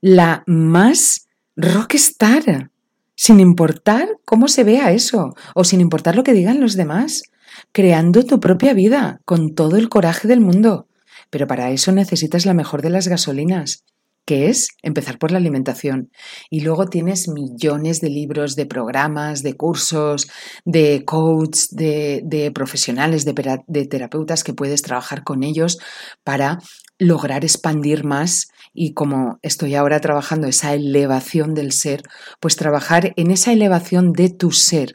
la 0.00 0.44
más 0.46 1.26
rockstar, 1.56 2.70
sin 3.14 3.40
importar 3.40 4.08
cómo 4.24 4.48
se 4.48 4.64
vea 4.64 4.92
eso 4.92 5.34
o 5.54 5.64
sin 5.64 5.80
importar 5.80 6.16
lo 6.16 6.24
que 6.24 6.32
digan 6.32 6.60
los 6.60 6.74
demás, 6.74 7.24
creando 7.72 8.24
tu 8.24 8.40
propia 8.40 8.72
vida 8.72 9.20
con 9.24 9.54
todo 9.54 9.76
el 9.76 9.88
coraje 9.88 10.28
del 10.28 10.40
mundo. 10.40 10.88
Pero 11.30 11.46
para 11.46 11.70
eso 11.70 11.92
necesitas 11.92 12.46
la 12.46 12.54
mejor 12.54 12.82
de 12.82 12.90
las 12.90 13.08
gasolinas, 13.08 13.84
que 14.30 14.48
es 14.48 14.68
empezar 14.84 15.18
por 15.18 15.32
la 15.32 15.38
alimentación. 15.38 16.12
Y 16.50 16.60
luego 16.60 16.86
tienes 16.86 17.26
millones 17.26 18.00
de 18.00 18.10
libros, 18.10 18.54
de 18.54 18.64
programas, 18.64 19.42
de 19.42 19.54
cursos, 19.54 20.30
de 20.64 21.04
coach, 21.04 21.62
de, 21.72 22.52
profesionales, 22.54 23.24
de 23.24 23.86
terapeutas 23.86 24.44
que 24.44 24.54
puedes 24.54 24.82
trabajar 24.82 25.24
con 25.24 25.42
ellos 25.42 25.80
para 26.22 26.60
lograr 26.96 27.44
expandir 27.44 28.04
más 28.04 28.52
y 28.72 28.94
como 28.94 29.40
estoy 29.42 29.74
ahora 29.74 30.00
trabajando 30.00 30.46
esa 30.46 30.74
elevación 30.74 31.52
del 31.52 31.72
ser, 31.72 32.04
pues 32.38 32.54
trabajar 32.54 33.12
en 33.16 33.32
esa 33.32 33.52
elevación 33.52 34.12
de 34.12 34.30
tu 34.30 34.52
ser 34.52 34.94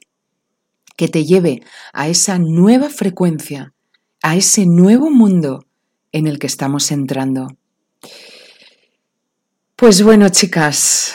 que 0.96 1.10
te 1.10 1.26
lleve 1.26 1.62
a 1.92 2.08
esa 2.08 2.40
nueva 2.40 2.90
frecuencia, 2.90 3.74
a 4.24 4.38
ese 4.38 4.66
nuevo 4.66 5.12
mundo 5.12 5.66
en 6.14 6.26
el 6.26 6.40
que 6.40 6.48
estamos 6.48 6.90
entrando. 6.94 7.50
Pues 9.78 10.02
bueno, 10.02 10.30
chicas, 10.30 11.14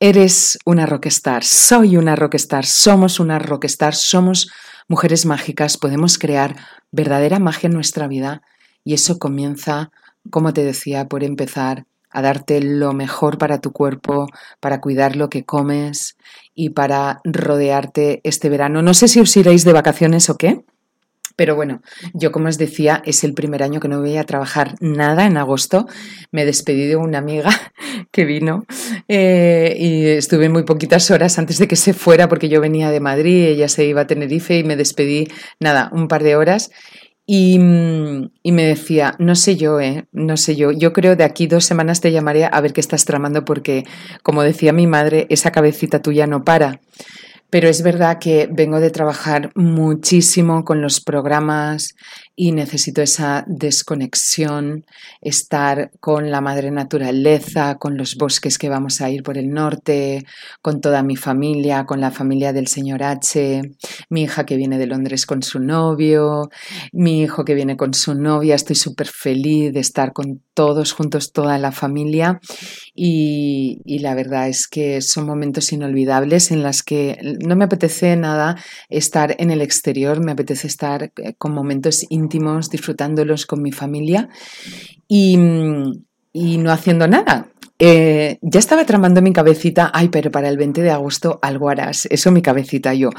eres 0.00 0.56
una 0.64 0.86
rockstar, 0.86 1.44
soy 1.44 1.98
una 1.98 2.16
rockstar, 2.16 2.64
somos 2.64 3.20
una 3.20 3.38
rockstar, 3.38 3.94
somos 3.94 4.50
mujeres 4.88 5.26
mágicas, 5.26 5.76
podemos 5.76 6.18
crear 6.18 6.56
verdadera 6.90 7.38
magia 7.38 7.66
en 7.66 7.74
nuestra 7.74 8.08
vida 8.08 8.40
y 8.82 8.94
eso 8.94 9.18
comienza, 9.18 9.90
como 10.30 10.54
te 10.54 10.64
decía, 10.64 11.06
por 11.06 11.22
empezar 11.22 11.84
a 12.08 12.22
darte 12.22 12.62
lo 12.62 12.94
mejor 12.94 13.36
para 13.36 13.60
tu 13.60 13.72
cuerpo, 13.72 14.26
para 14.58 14.80
cuidar 14.80 15.14
lo 15.14 15.28
que 15.28 15.44
comes 15.44 16.16
y 16.54 16.70
para 16.70 17.20
rodearte 17.24 18.22
este 18.24 18.48
verano. 18.48 18.80
No 18.80 18.94
sé 18.94 19.08
si 19.08 19.20
os 19.20 19.36
iréis 19.36 19.66
de 19.66 19.74
vacaciones 19.74 20.30
o 20.30 20.38
qué, 20.38 20.64
pero 21.38 21.54
bueno, 21.54 21.82
yo 22.14 22.32
como 22.32 22.48
os 22.48 22.58
decía, 22.58 23.00
es 23.06 23.22
el 23.22 23.32
primer 23.32 23.62
año 23.62 23.78
que 23.78 23.86
no 23.86 24.00
voy 24.00 24.16
a 24.16 24.24
trabajar 24.24 24.74
nada 24.80 25.24
en 25.24 25.36
agosto. 25.36 25.86
Me 26.32 26.44
despedí 26.44 26.86
de 26.86 26.96
una 26.96 27.18
amiga 27.18 27.50
que 28.10 28.24
vino 28.24 28.64
eh, 29.06 29.76
y 29.78 30.06
estuve 30.06 30.48
muy 30.48 30.64
poquitas 30.64 31.12
horas 31.12 31.38
antes 31.38 31.58
de 31.58 31.68
que 31.68 31.76
se 31.76 31.94
fuera 31.94 32.28
porque 32.28 32.48
yo 32.48 32.60
venía 32.60 32.90
de 32.90 32.98
Madrid, 32.98 33.44
ella 33.44 33.68
se 33.68 33.84
iba 33.84 34.00
a 34.00 34.06
Tenerife 34.08 34.58
y 34.58 34.64
me 34.64 34.74
despedí, 34.74 35.28
nada, 35.60 35.90
un 35.92 36.08
par 36.08 36.24
de 36.24 36.34
horas. 36.34 36.72
Y, 37.24 37.60
y, 38.42 38.52
me 38.52 38.64
decía, 38.64 39.14
no 39.20 39.36
sé 39.36 39.54
yo, 39.54 39.78
eh, 39.80 40.06
no 40.10 40.36
sé 40.36 40.56
yo, 40.56 40.72
yo 40.72 40.92
creo 40.92 41.14
de 41.14 41.24
aquí 41.24 41.46
dos 41.46 41.64
semanas 41.66 42.00
te 42.00 42.10
llamaré 42.10 42.48
a 42.50 42.60
ver 42.60 42.72
qué 42.72 42.80
estás 42.80 43.04
tramando 43.04 43.44
porque, 43.44 43.84
como 44.24 44.42
decía 44.42 44.72
mi 44.72 44.88
madre, 44.88 45.26
esa 45.30 45.52
cabecita 45.52 46.02
tuya 46.02 46.26
no 46.26 46.42
para. 46.42 46.80
Pero 47.50 47.68
es 47.68 47.82
verdad 47.82 48.18
que 48.18 48.48
vengo 48.50 48.80
de 48.80 48.90
trabajar 48.90 49.50
muchísimo 49.54 50.64
con 50.64 50.82
los 50.82 51.00
programas 51.00 51.94
y 52.40 52.52
necesito 52.52 53.02
esa 53.02 53.44
desconexión, 53.48 54.86
estar 55.20 55.90
con 55.98 56.30
la 56.30 56.40
madre 56.40 56.70
naturaleza, 56.70 57.78
con 57.78 57.96
los 57.96 58.14
bosques 58.14 58.58
que 58.58 58.68
vamos 58.68 59.00
a 59.00 59.10
ir 59.10 59.24
por 59.24 59.36
el 59.38 59.50
norte, 59.50 60.24
con 60.62 60.80
toda 60.80 61.02
mi 61.02 61.16
familia, 61.16 61.84
con 61.84 62.00
la 62.00 62.12
familia 62.12 62.52
del 62.52 62.68
señor 62.68 63.02
H, 63.02 63.62
mi 64.08 64.22
hija 64.22 64.46
que 64.46 64.56
viene 64.56 64.78
de 64.78 64.86
Londres 64.86 65.26
con 65.26 65.42
su 65.42 65.58
novio, 65.58 66.48
mi 66.92 67.22
hijo 67.22 67.44
que 67.44 67.54
viene 67.54 67.76
con 67.76 67.92
su 67.92 68.14
novia. 68.14 68.54
Estoy 68.54 68.76
súper 68.76 69.08
feliz 69.08 69.74
de 69.74 69.80
estar 69.80 70.12
con 70.12 70.40
todos 70.58 70.92
juntos, 70.92 71.32
toda 71.32 71.56
la 71.56 71.72
familia. 71.72 72.40
Y, 72.94 73.80
la 74.00 74.14
verdad 74.14 74.48
es 74.48 74.66
que 74.66 75.00
son 75.02 75.26
momentos 75.26 75.72
inolvidables 75.72 76.50
en 76.50 76.64
los 76.64 76.82
que 76.82 77.18
no 77.44 77.54
me 77.54 77.64
apetece 77.64 78.16
nada 78.16 78.56
estar 78.88 79.34
en 79.38 79.50
el 79.50 79.60
exterior, 79.60 80.20
me 80.20 80.32
apetece 80.32 80.66
estar 80.66 81.12
eh, 81.16 81.34
con 81.38 81.52
momentos 81.52 82.04
disfrutándolos 82.70 83.46
con 83.46 83.62
mi 83.62 83.72
familia 83.72 84.28
y, 85.06 85.36
no 85.36 86.70
haciendo 86.70 87.08
nada. 87.08 87.48
Eh, 87.80 88.38
ya 88.42 88.58
estaba 88.58 88.84
tramando 88.84 89.22
mi 89.22 89.32
cabecita, 89.32 89.90
ay, 89.94 90.08
pero 90.08 90.32
para 90.32 90.48
el 90.48 90.56
20 90.56 90.82
de 90.82 90.90
agosto 90.90 91.38
algo 91.42 91.68
harás. 91.68 92.06
Eso 92.06 92.32
mi 92.32 92.42
cabecita 92.42 92.92
yo. 92.92 93.10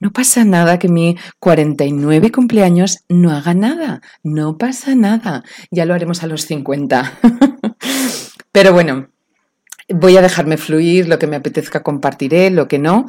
No 0.00 0.10
pasa 0.10 0.44
nada 0.44 0.78
que 0.78 0.88
mi 0.88 1.16
49 1.38 2.32
cumpleaños 2.32 3.04
no 3.08 3.30
haga 3.30 3.52
nada. 3.52 4.00
No 4.22 4.56
pasa 4.56 4.94
nada. 4.94 5.44
Ya 5.70 5.84
lo 5.84 5.92
haremos 5.92 6.22
a 6.22 6.28
los 6.28 6.46
50. 6.46 7.12
pero 8.52 8.72
bueno, 8.72 9.08
Voy 9.88 10.16
a 10.16 10.22
dejarme 10.22 10.56
fluir, 10.56 11.08
lo 11.08 11.18
que 11.18 11.28
me 11.28 11.36
apetezca 11.36 11.84
compartiré, 11.84 12.50
lo 12.50 12.66
que 12.66 12.80
no, 12.80 13.06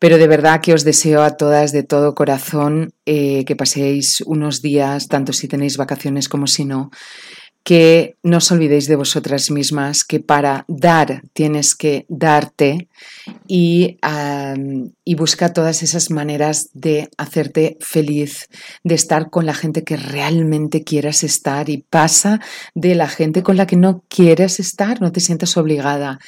pero 0.00 0.18
de 0.18 0.26
verdad 0.26 0.60
que 0.60 0.74
os 0.74 0.82
deseo 0.82 1.22
a 1.22 1.36
todas 1.36 1.70
de 1.70 1.84
todo 1.84 2.16
corazón 2.16 2.92
eh, 3.04 3.44
que 3.44 3.54
paséis 3.54 4.22
unos 4.26 4.60
días, 4.60 5.06
tanto 5.06 5.32
si 5.32 5.46
tenéis 5.46 5.76
vacaciones 5.76 6.28
como 6.28 6.48
si 6.48 6.64
no, 6.64 6.90
que 7.62 8.16
no 8.22 8.38
os 8.38 8.50
olvidéis 8.50 8.86
de 8.86 8.96
vosotras 8.96 9.50
mismas, 9.50 10.04
que 10.04 10.18
para 10.18 10.64
dar 10.68 11.22
tienes 11.32 11.74
que 11.74 12.06
darte 12.08 12.88
y, 13.48 13.98
y, 15.04 15.14
busca 15.14 15.52
todas 15.52 15.82
esas 15.82 16.10
maneras 16.10 16.68
de 16.74 17.08
hacerte 17.16 17.76
feliz, 17.80 18.48
de 18.84 18.94
estar 18.94 19.30
con 19.30 19.46
la 19.46 19.54
gente 19.54 19.82
que 19.82 19.96
realmente 19.96 20.84
quieras 20.84 21.24
estar 21.24 21.68
y 21.68 21.78
pasa 21.78 22.40
de 22.74 22.94
la 22.94 23.08
gente 23.08 23.42
con 23.42 23.56
la 23.56 23.66
que 23.66 23.76
no 23.76 24.04
quieres 24.08 24.60
estar, 24.60 25.00
no 25.00 25.12
te 25.12 25.20
sientas 25.20 25.56
obligada. 25.56 26.18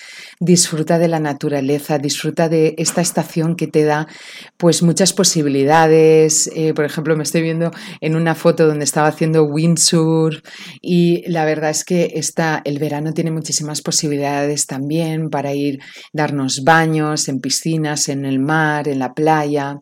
Disfruta 0.40 0.98
de 0.98 1.08
la 1.08 1.20
naturaleza, 1.20 1.98
disfruta 1.98 2.48
de 2.48 2.74
esta 2.78 3.00
estación 3.00 3.54
que 3.56 3.66
te 3.66 3.84
da 3.84 4.08
pues 4.56 4.82
muchas 4.82 5.12
posibilidades. 5.12 6.50
Eh, 6.54 6.74
por 6.74 6.84
ejemplo, 6.84 7.16
me 7.16 7.22
estoy 7.22 7.42
viendo 7.42 7.70
en 8.00 8.16
una 8.16 8.34
foto 8.34 8.66
donde 8.66 8.84
estaba 8.84 9.08
haciendo 9.08 9.44
windsurf 9.44 10.40
y 10.80 11.28
la 11.30 11.44
verdad 11.44 11.70
es 11.70 11.84
que 11.84 12.12
está, 12.14 12.62
el 12.64 12.78
verano 12.78 13.12
tiene 13.12 13.30
muchísimas 13.30 13.82
posibilidades 13.82 14.66
también 14.66 15.30
para 15.30 15.52
ir, 15.54 15.80
darnos 16.12 16.64
baños 16.64 16.87
en 16.96 17.40
piscinas, 17.40 18.08
en 18.08 18.24
el 18.24 18.38
mar, 18.38 18.88
en 18.88 18.98
la 18.98 19.12
playa, 19.12 19.80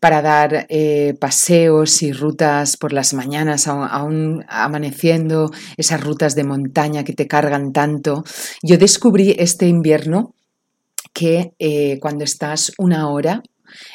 para 0.00 0.22
dar 0.22 0.66
eh, 0.68 1.14
paseos 1.20 2.02
y 2.02 2.12
rutas 2.12 2.76
por 2.76 2.92
las 2.92 3.14
mañanas, 3.14 3.68
aún 3.68 4.44
amaneciendo, 4.48 5.50
esas 5.76 6.02
rutas 6.02 6.34
de 6.34 6.44
montaña 6.44 7.04
que 7.04 7.12
te 7.12 7.26
cargan 7.26 7.72
tanto. 7.72 8.24
Yo 8.62 8.76
descubrí 8.76 9.34
este 9.38 9.66
invierno 9.68 10.34
que 11.12 11.52
eh, 11.58 11.98
cuando 12.00 12.24
estás 12.24 12.72
una 12.78 13.08
hora 13.08 13.42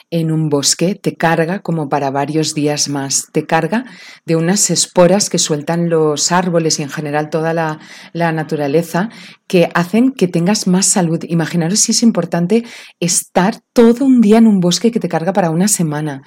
en 0.09 0.31
un 0.31 0.49
bosque 0.49 0.95
te 0.95 1.15
carga 1.15 1.59
como 1.59 1.89
para 1.89 2.11
varios 2.11 2.53
días 2.53 2.87
más, 2.87 3.27
te 3.31 3.45
carga 3.45 3.85
de 4.25 4.35
unas 4.35 4.69
esporas 4.69 5.29
que 5.29 5.37
sueltan 5.37 5.89
los 5.89 6.31
árboles 6.31 6.79
y 6.79 6.83
en 6.83 6.89
general 6.89 7.29
toda 7.29 7.53
la, 7.53 7.79
naturaleza 8.13 9.09
que 9.47 9.69
hacen 9.73 10.11
que 10.11 10.27
tengas 10.27 10.67
más 10.67 10.85
salud. 10.85 11.19
Imaginaros 11.27 11.79
si 11.79 11.91
es 11.91 12.03
importante 12.03 12.63
estar 12.99 13.59
todo 13.73 14.05
un 14.05 14.21
día 14.21 14.37
en 14.37 14.47
un 14.47 14.59
bosque 14.59 14.91
que 14.91 14.99
te 14.99 15.09
carga 15.09 15.33
para 15.33 15.49
una 15.49 15.67
semana. 15.67 16.23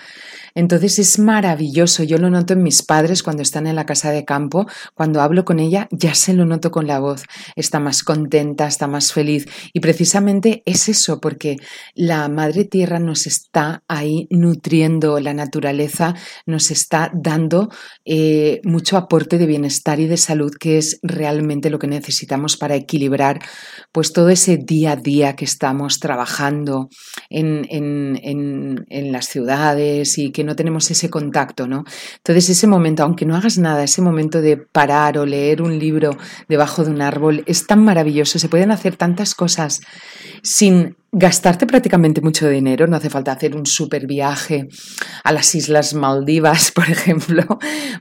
Entonces 0.55 0.99
es 0.99 1.19
maravilloso, 1.19 2.03
yo 2.03 2.19
lo 2.19 2.31
noto 2.31 2.55
en 2.55 2.63
mis 2.63 2.83
padres 2.83 3.23
cuando 3.23 3.43
están 3.43 3.67
en 3.67 3.77
la 3.77 3.87
casa 3.87 4.11
de 4.11 4.25
campo, 4.25 4.67
cuando 4.95 5.21
hablo 5.21 5.45
con 5.45 5.59
ella 5.59 5.89
ya 5.91 6.15
se 6.15 6.35
lo 6.35 6.45
noto 6.45 6.71
con 6.71 6.87
la 6.87 6.99
voz, 6.99 7.25
está 7.57 7.79
más 7.81 8.03
contenta, 8.03 8.67
está 8.67 8.87
más 8.87 9.13
feliz. 9.13 9.47
Y 9.73 9.81
precisamente 9.81 10.63
es 10.67 10.89
eso, 10.89 11.21
porque 11.21 11.57
la 11.95 12.29
Madre 12.29 12.65
Tierra 12.65 12.99
nos 12.99 13.27
está 13.27 13.83
ahí 13.89 14.27
nutriendo, 14.31 15.21
la 15.21 15.35
naturaleza 15.35 16.15
nos 16.47 16.71
está 16.71 17.11
dando 17.15 17.71
eh, 18.05 18.61
mucho 18.65 18.97
aporte 18.97 19.39
de 19.39 19.47
bienestar 19.47 20.01
y 20.01 20.07
de 20.07 20.17
salud, 20.17 20.53
que 20.59 20.79
es 20.79 20.99
realmente 21.03 21.71
lo 21.71 21.79
que 21.79 21.87
necesitamos 21.87 22.57
para 22.57 22.75
equilibrar 22.75 23.41
pues 23.93 24.13
todo 24.13 24.31
ese 24.31 24.57
día 24.57 24.93
a 24.93 24.97
día 24.97 25.37
que 25.37 25.45
estamos 25.45 26.01
trabajando 26.01 26.89
en, 27.29 27.67
en, 27.71 28.85
en 28.89 29.13
las 29.13 29.27
ciudades 29.27 30.19
y 30.19 30.31
que 30.31 30.40
no 30.45 30.57
tenemos 30.57 30.91
ese 30.91 31.11
contacto, 31.11 31.67
¿no? 31.67 31.85
Entonces 32.17 32.51
ese 32.51 32.67
momento, 32.67 33.03
aunque 33.03 33.27
no 33.27 33.37
hagas 33.37 33.59
nada, 33.59 33.85
ese 33.85 34.03
momento 34.03 34.41
de 34.41 34.57
parar 34.57 35.19
o 35.19 35.27
leer 35.27 35.63
un 35.63 35.79
libro 35.79 36.17
debajo 36.49 36.85
de 36.85 36.91
un 36.91 37.03
árbol 37.03 37.43
es 37.47 37.67
tan 37.67 37.85
maravilloso, 37.85 38.39
se 38.39 38.49
pueden 38.49 38.71
hacer 38.71 38.97
tantas 38.97 39.35
cosas 39.35 39.81
sin 40.43 40.97
gastarte 41.13 41.67
prácticamente 41.67 42.21
mucho 42.21 42.49
dinero, 42.49 42.87
no 42.87 42.97
hace 42.97 43.11
falta 43.11 43.33
hacer 43.33 43.57
un 43.57 43.67
super 43.67 44.07
viaje 44.07 44.69
a 45.25 45.33
las 45.33 45.55
Islas 45.55 45.95
Maldivas, 45.95 46.71
por 46.75 46.89
ejemplo, 46.89 47.59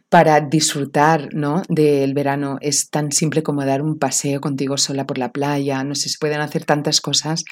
para 0.09 0.39
disfrutar 0.41 1.29
¿no? 1.33 1.63
del 1.69 2.13
verano. 2.13 2.57
Es 2.61 2.89
tan 2.89 3.11
simple 3.11 3.41
como 3.41 3.65
dar 3.65 3.81
un 3.81 3.97
paseo 3.97 4.41
contigo 4.41 4.77
sola 4.77 5.05
por 5.05 5.17
la 5.17 5.31
playa, 5.31 5.83
no 5.83 5.95
sé, 5.95 6.09
se 6.09 6.17
pueden 6.19 6.41
hacer 6.41 6.65
tantas 6.65 7.01
cosas 7.01 7.43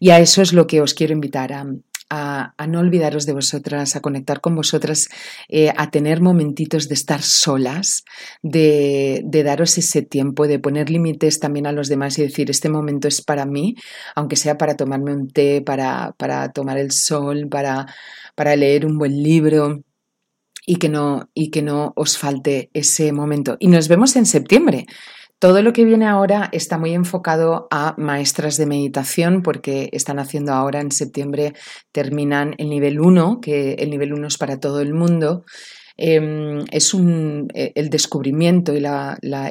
y 0.00 0.10
a 0.10 0.18
eso 0.18 0.42
es 0.42 0.52
lo 0.52 0.66
que 0.66 0.80
os 0.80 0.94
quiero 0.94 1.12
invitar 1.12 1.52
a, 1.52 1.66
a, 2.10 2.54
no 2.68 2.80
olvidaros 2.80 3.26
de 3.26 3.32
vosotras, 3.32 3.96
a 3.96 4.00
conectar 4.00 4.40
con 4.40 4.54
vosotras, 4.54 5.08
eh, 5.48 5.72
a 5.76 5.90
tener 5.90 6.20
momentitos 6.20 6.88
de 6.88 6.94
estar 6.94 7.22
solas, 7.22 8.04
de, 8.42 9.22
daros 9.44 9.78
ese 9.78 10.02
tiempo, 10.02 10.46
de 10.46 10.58
poner 10.58 10.90
límites 10.90 11.40
también 11.40 11.66
a 11.66 11.72
los 11.72 11.88
demás 11.88 12.18
y 12.18 12.22
decir, 12.22 12.50
este 12.50 12.68
momento 12.68 13.08
es 13.08 13.22
para 13.22 13.46
mí, 13.46 13.76
aunque 14.14 14.36
sea 14.36 14.58
para 14.58 14.76
tomarme 14.76 15.12
un 15.14 15.28
té, 15.28 15.62
para, 15.62 16.14
para 16.18 16.52
tomar 16.52 16.78
el 16.78 16.92
sol, 16.92 17.48
para, 17.50 17.86
para 18.34 18.56
leer 18.56 18.86
un 18.86 18.98
buen 18.98 19.22
libro. 19.22 19.82
Y 20.68 20.76
que, 20.76 20.88
no, 20.88 21.30
y 21.32 21.50
que 21.52 21.62
no 21.62 21.92
os 21.94 22.18
falte 22.18 22.70
ese 22.74 23.12
momento. 23.12 23.56
Y 23.60 23.68
nos 23.68 23.86
vemos 23.86 24.16
en 24.16 24.26
septiembre. 24.26 24.86
Todo 25.38 25.60
lo 25.60 25.74
que 25.74 25.84
viene 25.84 26.06
ahora 26.06 26.48
está 26.50 26.78
muy 26.78 26.94
enfocado 26.94 27.68
a 27.70 27.94
maestras 27.98 28.56
de 28.56 28.64
meditación 28.64 29.42
porque 29.42 29.90
están 29.92 30.18
haciendo 30.18 30.54
ahora 30.54 30.80
en 30.80 30.90
septiembre, 30.90 31.52
terminan 31.92 32.54
el 32.56 32.70
nivel 32.70 32.98
1, 33.00 33.42
que 33.42 33.74
el 33.74 33.90
nivel 33.90 34.14
1 34.14 34.28
es 34.28 34.38
para 34.38 34.58
todo 34.60 34.80
el 34.80 34.94
mundo, 34.94 35.44
Em, 35.98 36.64
es 36.70 36.92
un, 36.92 37.48
eh, 37.54 37.72
el 37.74 37.88
descubrimiento 37.88 38.74
y 38.74 38.84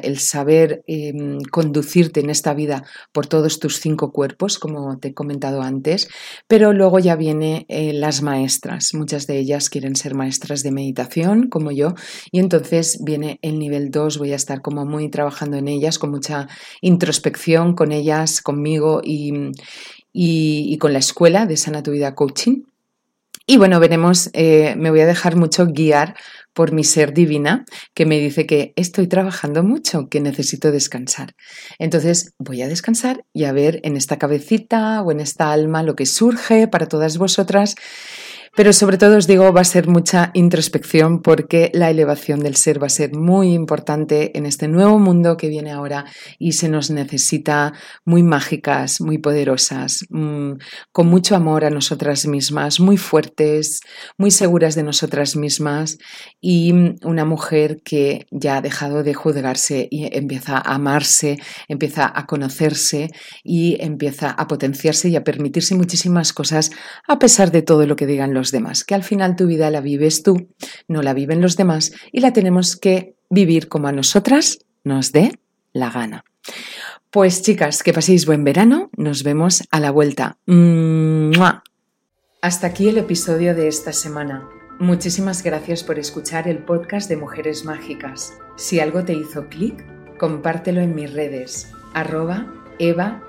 el 0.02 0.18
saber 0.18 0.84
em, 0.86 1.38
conducirte 1.50 2.20
en 2.20 2.30
esta 2.30 2.54
vida 2.54 2.84
por 3.12 3.26
todos 3.26 3.58
tus 3.58 3.80
cinco 3.80 4.12
cuerpos, 4.12 4.58
como 4.58 4.98
te 4.98 5.08
he 5.08 5.14
comentado 5.14 5.62
antes, 5.62 6.08
pero 6.46 6.72
luego 6.72 7.00
ya 7.00 7.16
vienen 7.16 7.64
eh, 7.68 7.92
las 7.92 8.22
maestras. 8.22 8.94
Muchas 8.94 9.26
de 9.26 9.38
ellas 9.38 9.68
quieren 9.70 9.96
ser 9.96 10.14
maestras 10.14 10.62
de 10.62 10.70
meditación, 10.70 11.48
como 11.48 11.72
yo, 11.72 11.94
y 12.30 12.38
entonces 12.38 13.00
viene 13.02 13.40
el 13.42 13.58
nivel 13.58 13.90
2, 13.90 14.18
voy 14.18 14.32
a 14.32 14.36
estar 14.36 14.62
como 14.62 14.84
muy 14.84 15.10
trabajando 15.10 15.56
en 15.56 15.66
ellas, 15.66 15.98
con 15.98 16.10
mucha 16.10 16.48
introspección 16.80 17.74
con 17.74 17.90
ellas, 17.90 18.40
conmigo 18.40 19.00
y, 19.02 19.32
y, 20.12 20.78
con 20.78 20.92
la 20.92 21.00
escuela 21.00 21.46
de 21.46 21.56
Sana 21.56 21.82
Coaching. 22.14 22.62
Y 23.48 23.58
bueno, 23.58 23.78
veremos, 23.78 24.28
eh, 24.32 24.74
me 24.76 24.90
voy 24.90 25.00
a 25.00 25.06
dejar 25.06 25.36
mucho 25.36 25.66
guiar 25.68 26.16
por 26.52 26.72
mi 26.72 26.82
ser 26.82 27.14
divina 27.14 27.64
que 27.94 28.04
me 28.04 28.18
dice 28.18 28.44
que 28.44 28.72
estoy 28.74 29.06
trabajando 29.06 29.62
mucho, 29.62 30.08
que 30.08 30.20
necesito 30.20 30.72
descansar. 30.72 31.36
Entonces 31.78 32.34
voy 32.38 32.62
a 32.62 32.68
descansar 32.68 33.24
y 33.32 33.44
a 33.44 33.52
ver 33.52 33.78
en 33.84 33.96
esta 33.96 34.18
cabecita 34.18 35.00
o 35.02 35.12
en 35.12 35.20
esta 35.20 35.52
alma 35.52 35.84
lo 35.84 35.94
que 35.94 36.06
surge 36.06 36.66
para 36.66 36.88
todas 36.88 37.18
vosotras 37.18 37.76
pero 38.56 38.72
sobre 38.72 38.96
todo 38.96 39.18
os 39.18 39.26
digo, 39.26 39.52
va 39.52 39.60
a 39.60 39.64
ser 39.64 39.86
mucha 39.86 40.30
introspección 40.32 41.20
porque 41.20 41.70
la 41.74 41.90
elevación 41.90 42.40
del 42.40 42.56
ser 42.56 42.82
va 42.82 42.86
a 42.86 42.90
ser 42.90 43.14
muy 43.14 43.52
importante 43.52 44.36
en 44.38 44.46
este 44.46 44.66
nuevo 44.66 44.98
mundo 44.98 45.36
que 45.36 45.50
viene 45.50 45.72
ahora 45.72 46.06
y 46.38 46.52
se 46.52 46.70
nos 46.70 46.90
necesita 46.90 47.74
muy 48.06 48.22
mágicas, 48.22 49.02
muy 49.02 49.18
poderosas, 49.18 50.06
mm, 50.08 50.52
con 50.90 51.06
mucho 51.06 51.36
amor 51.36 51.66
a 51.66 51.70
nosotras 51.70 52.26
mismas, 52.26 52.80
muy 52.80 52.96
fuertes, 52.96 53.80
muy 54.16 54.30
seguras 54.30 54.74
de 54.74 54.84
nosotras 54.84 55.36
mismas. 55.36 55.98
Y 56.40 56.72
una 57.04 57.26
mujer 57.26 57.82
que 57.84 58.26
ya 58.30 58.56
ha 58.56 58.62
dejado 58.62 59.02
de 59.02 59.12
juzgarse 59.12 59.86
y 59.90 60.16
empieza 60.16 60.56
a 60.56 60.76
amarse, 60.76 61.36
empieza 61.68 62.10
a 62.14 62.24
conocerse 62.24 63.10
y 63.44 63.76
empieza 63.80 64.30
a 64.30 64.46
potenciarse 64.46 65.10
y 65.10 65.16
a 65.16 65.24
permitirse 65.24 65.74
muchísimas 65.74 66.32
cosas 66.32 66.70
a 67.06 67.18
pesar 67.18 67.50
de 67.50 67.60
todo 67.60 67.86
lo 67.86 67.96
que 67.96 68.06
digan 68.06 68.32
los 68.32 68.45
demás, 68.50 68.84
que 68.84 68.94
al 68.94 69.02
final 69.02 69.36
tu 69.36 69.46
vida 69.46 69.70
la 69.70 69.80
vives 69.80 70.22
tú, 70.22 70.48
no 70.88 71.02
la 71.02 71.14
viven 71.14 71.40
los 71.40 71.56
demás 71.56 71.92
y 72.12 72.20
la 72.20 72.32
tenemos 72.32 72.76
que 72.76 73.16
vivir 73.30 73.68
como 73.68 73.88
a 73.88 73.92
nosotras 73.92 74.58
nos 74.84 75.12
dé 75.12 75.38
la 75.72 75.90
gana. 75.90 76.24
Pues 77.10 77.42
chicas, 77.42 77.82
que 77.82 77.92
paséis 77.92 78.26
buen 78.26 78.44
verano, 78.44 78.90
nos 78.96 79.22
vemos 79.22 79.64
a 79.70 79.80
la 79.80 79.90
vuelta. 79.90 80.38
Hasta 82.42 82.66
aquí 82.66 82.88
el 82.88 82.98
episodio 82.98 83.54
de 83.54 83.68
esta 83.68 83.92
semana. 83.92 84.48
Muchísimas 84.78 85.42
gracias 85.42 85.82
por 85.82 85.98
escuchar 85.98 86.46
el 86.48 86.58
podcast 86.58 87.08
de 87.08 87.16
Mujeres 87.16 87.64
Mágicas. 87.64 88.34
Si 88.56 88.78
algo 88.78 89.04
te 89.04 89.14
hizo 89.14 89.48
clic, 89.48 89.82
compártelo 90.18 90.82
en 90.82 90.94
mis 90.94 91.12
redes, 91.12 91.72
arroba 91.94 92.52
eva-jorda 92.78 93.22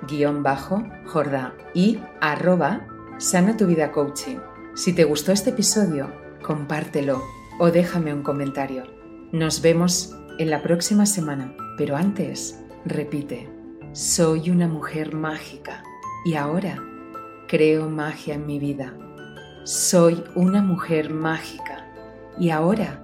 y 1.73 1.99
arroba 2.19 2.85
sana 3.17 3.55
tu 3.55 3.65
vida 3.65 3.91
coaching. 3.91 4.37
Si 4.77 4.93
te 4.93 5.05
gustó 5.05 5.31
este 5.31 5.49
episodio, 5.49 6.11
compártelo 6.43 7.23
o 7.59 7.71
déjame 7.71 8.13
un 8.13 8.21
comentario. 8.21 8.83
Nos 9.31 9.63
vemos 9.63 10.15
en 10.37 10.51
la 10.51 10.61
próxima 10.61 11.07
semana, 11.07 11.57
pero 11.79 11.95
antes, 11.95 12.63
repite, 12.85 13.49
soy 13.93 14.51
una 14.51 14.67
mujer 14.67 15.15
mágica 15.15 15.83
y 16.25 16.35
ahora 16.35 16.79
creo 17.47 17.89
magia 17.89 18.35
en 18.35 18.45
mi 18.45 18.59
vida. 18.59 18.95
Soy 19.63 20.23
una 20.35 20.61
mujer 20.61 21.09
mágica 21.11 21.91
y 22.39 22.51
ahora 22.51 23.03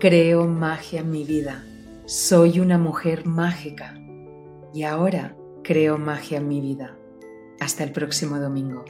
creo 0.00 0.48
magia 0.48 1.02
en 1.02 1.12
mi 1.12 1.22
vida. 1.22 1.64
Soy 2.06 2.58
una 2.58 2.76
mujer 2.76 3.24
mágica 3.24 3.94
y 4.74 4.82
ahora 4.82 5.36
creo 5.62 5.96
magia 5.96 6.38
en 6.38 6.48
mi 6.48 6.60
vida. 6.60 6.96
Hasta 7.60 7.84
el 7.84 7.92
próximo 7.92 8.40
domingo. 8.40 8.84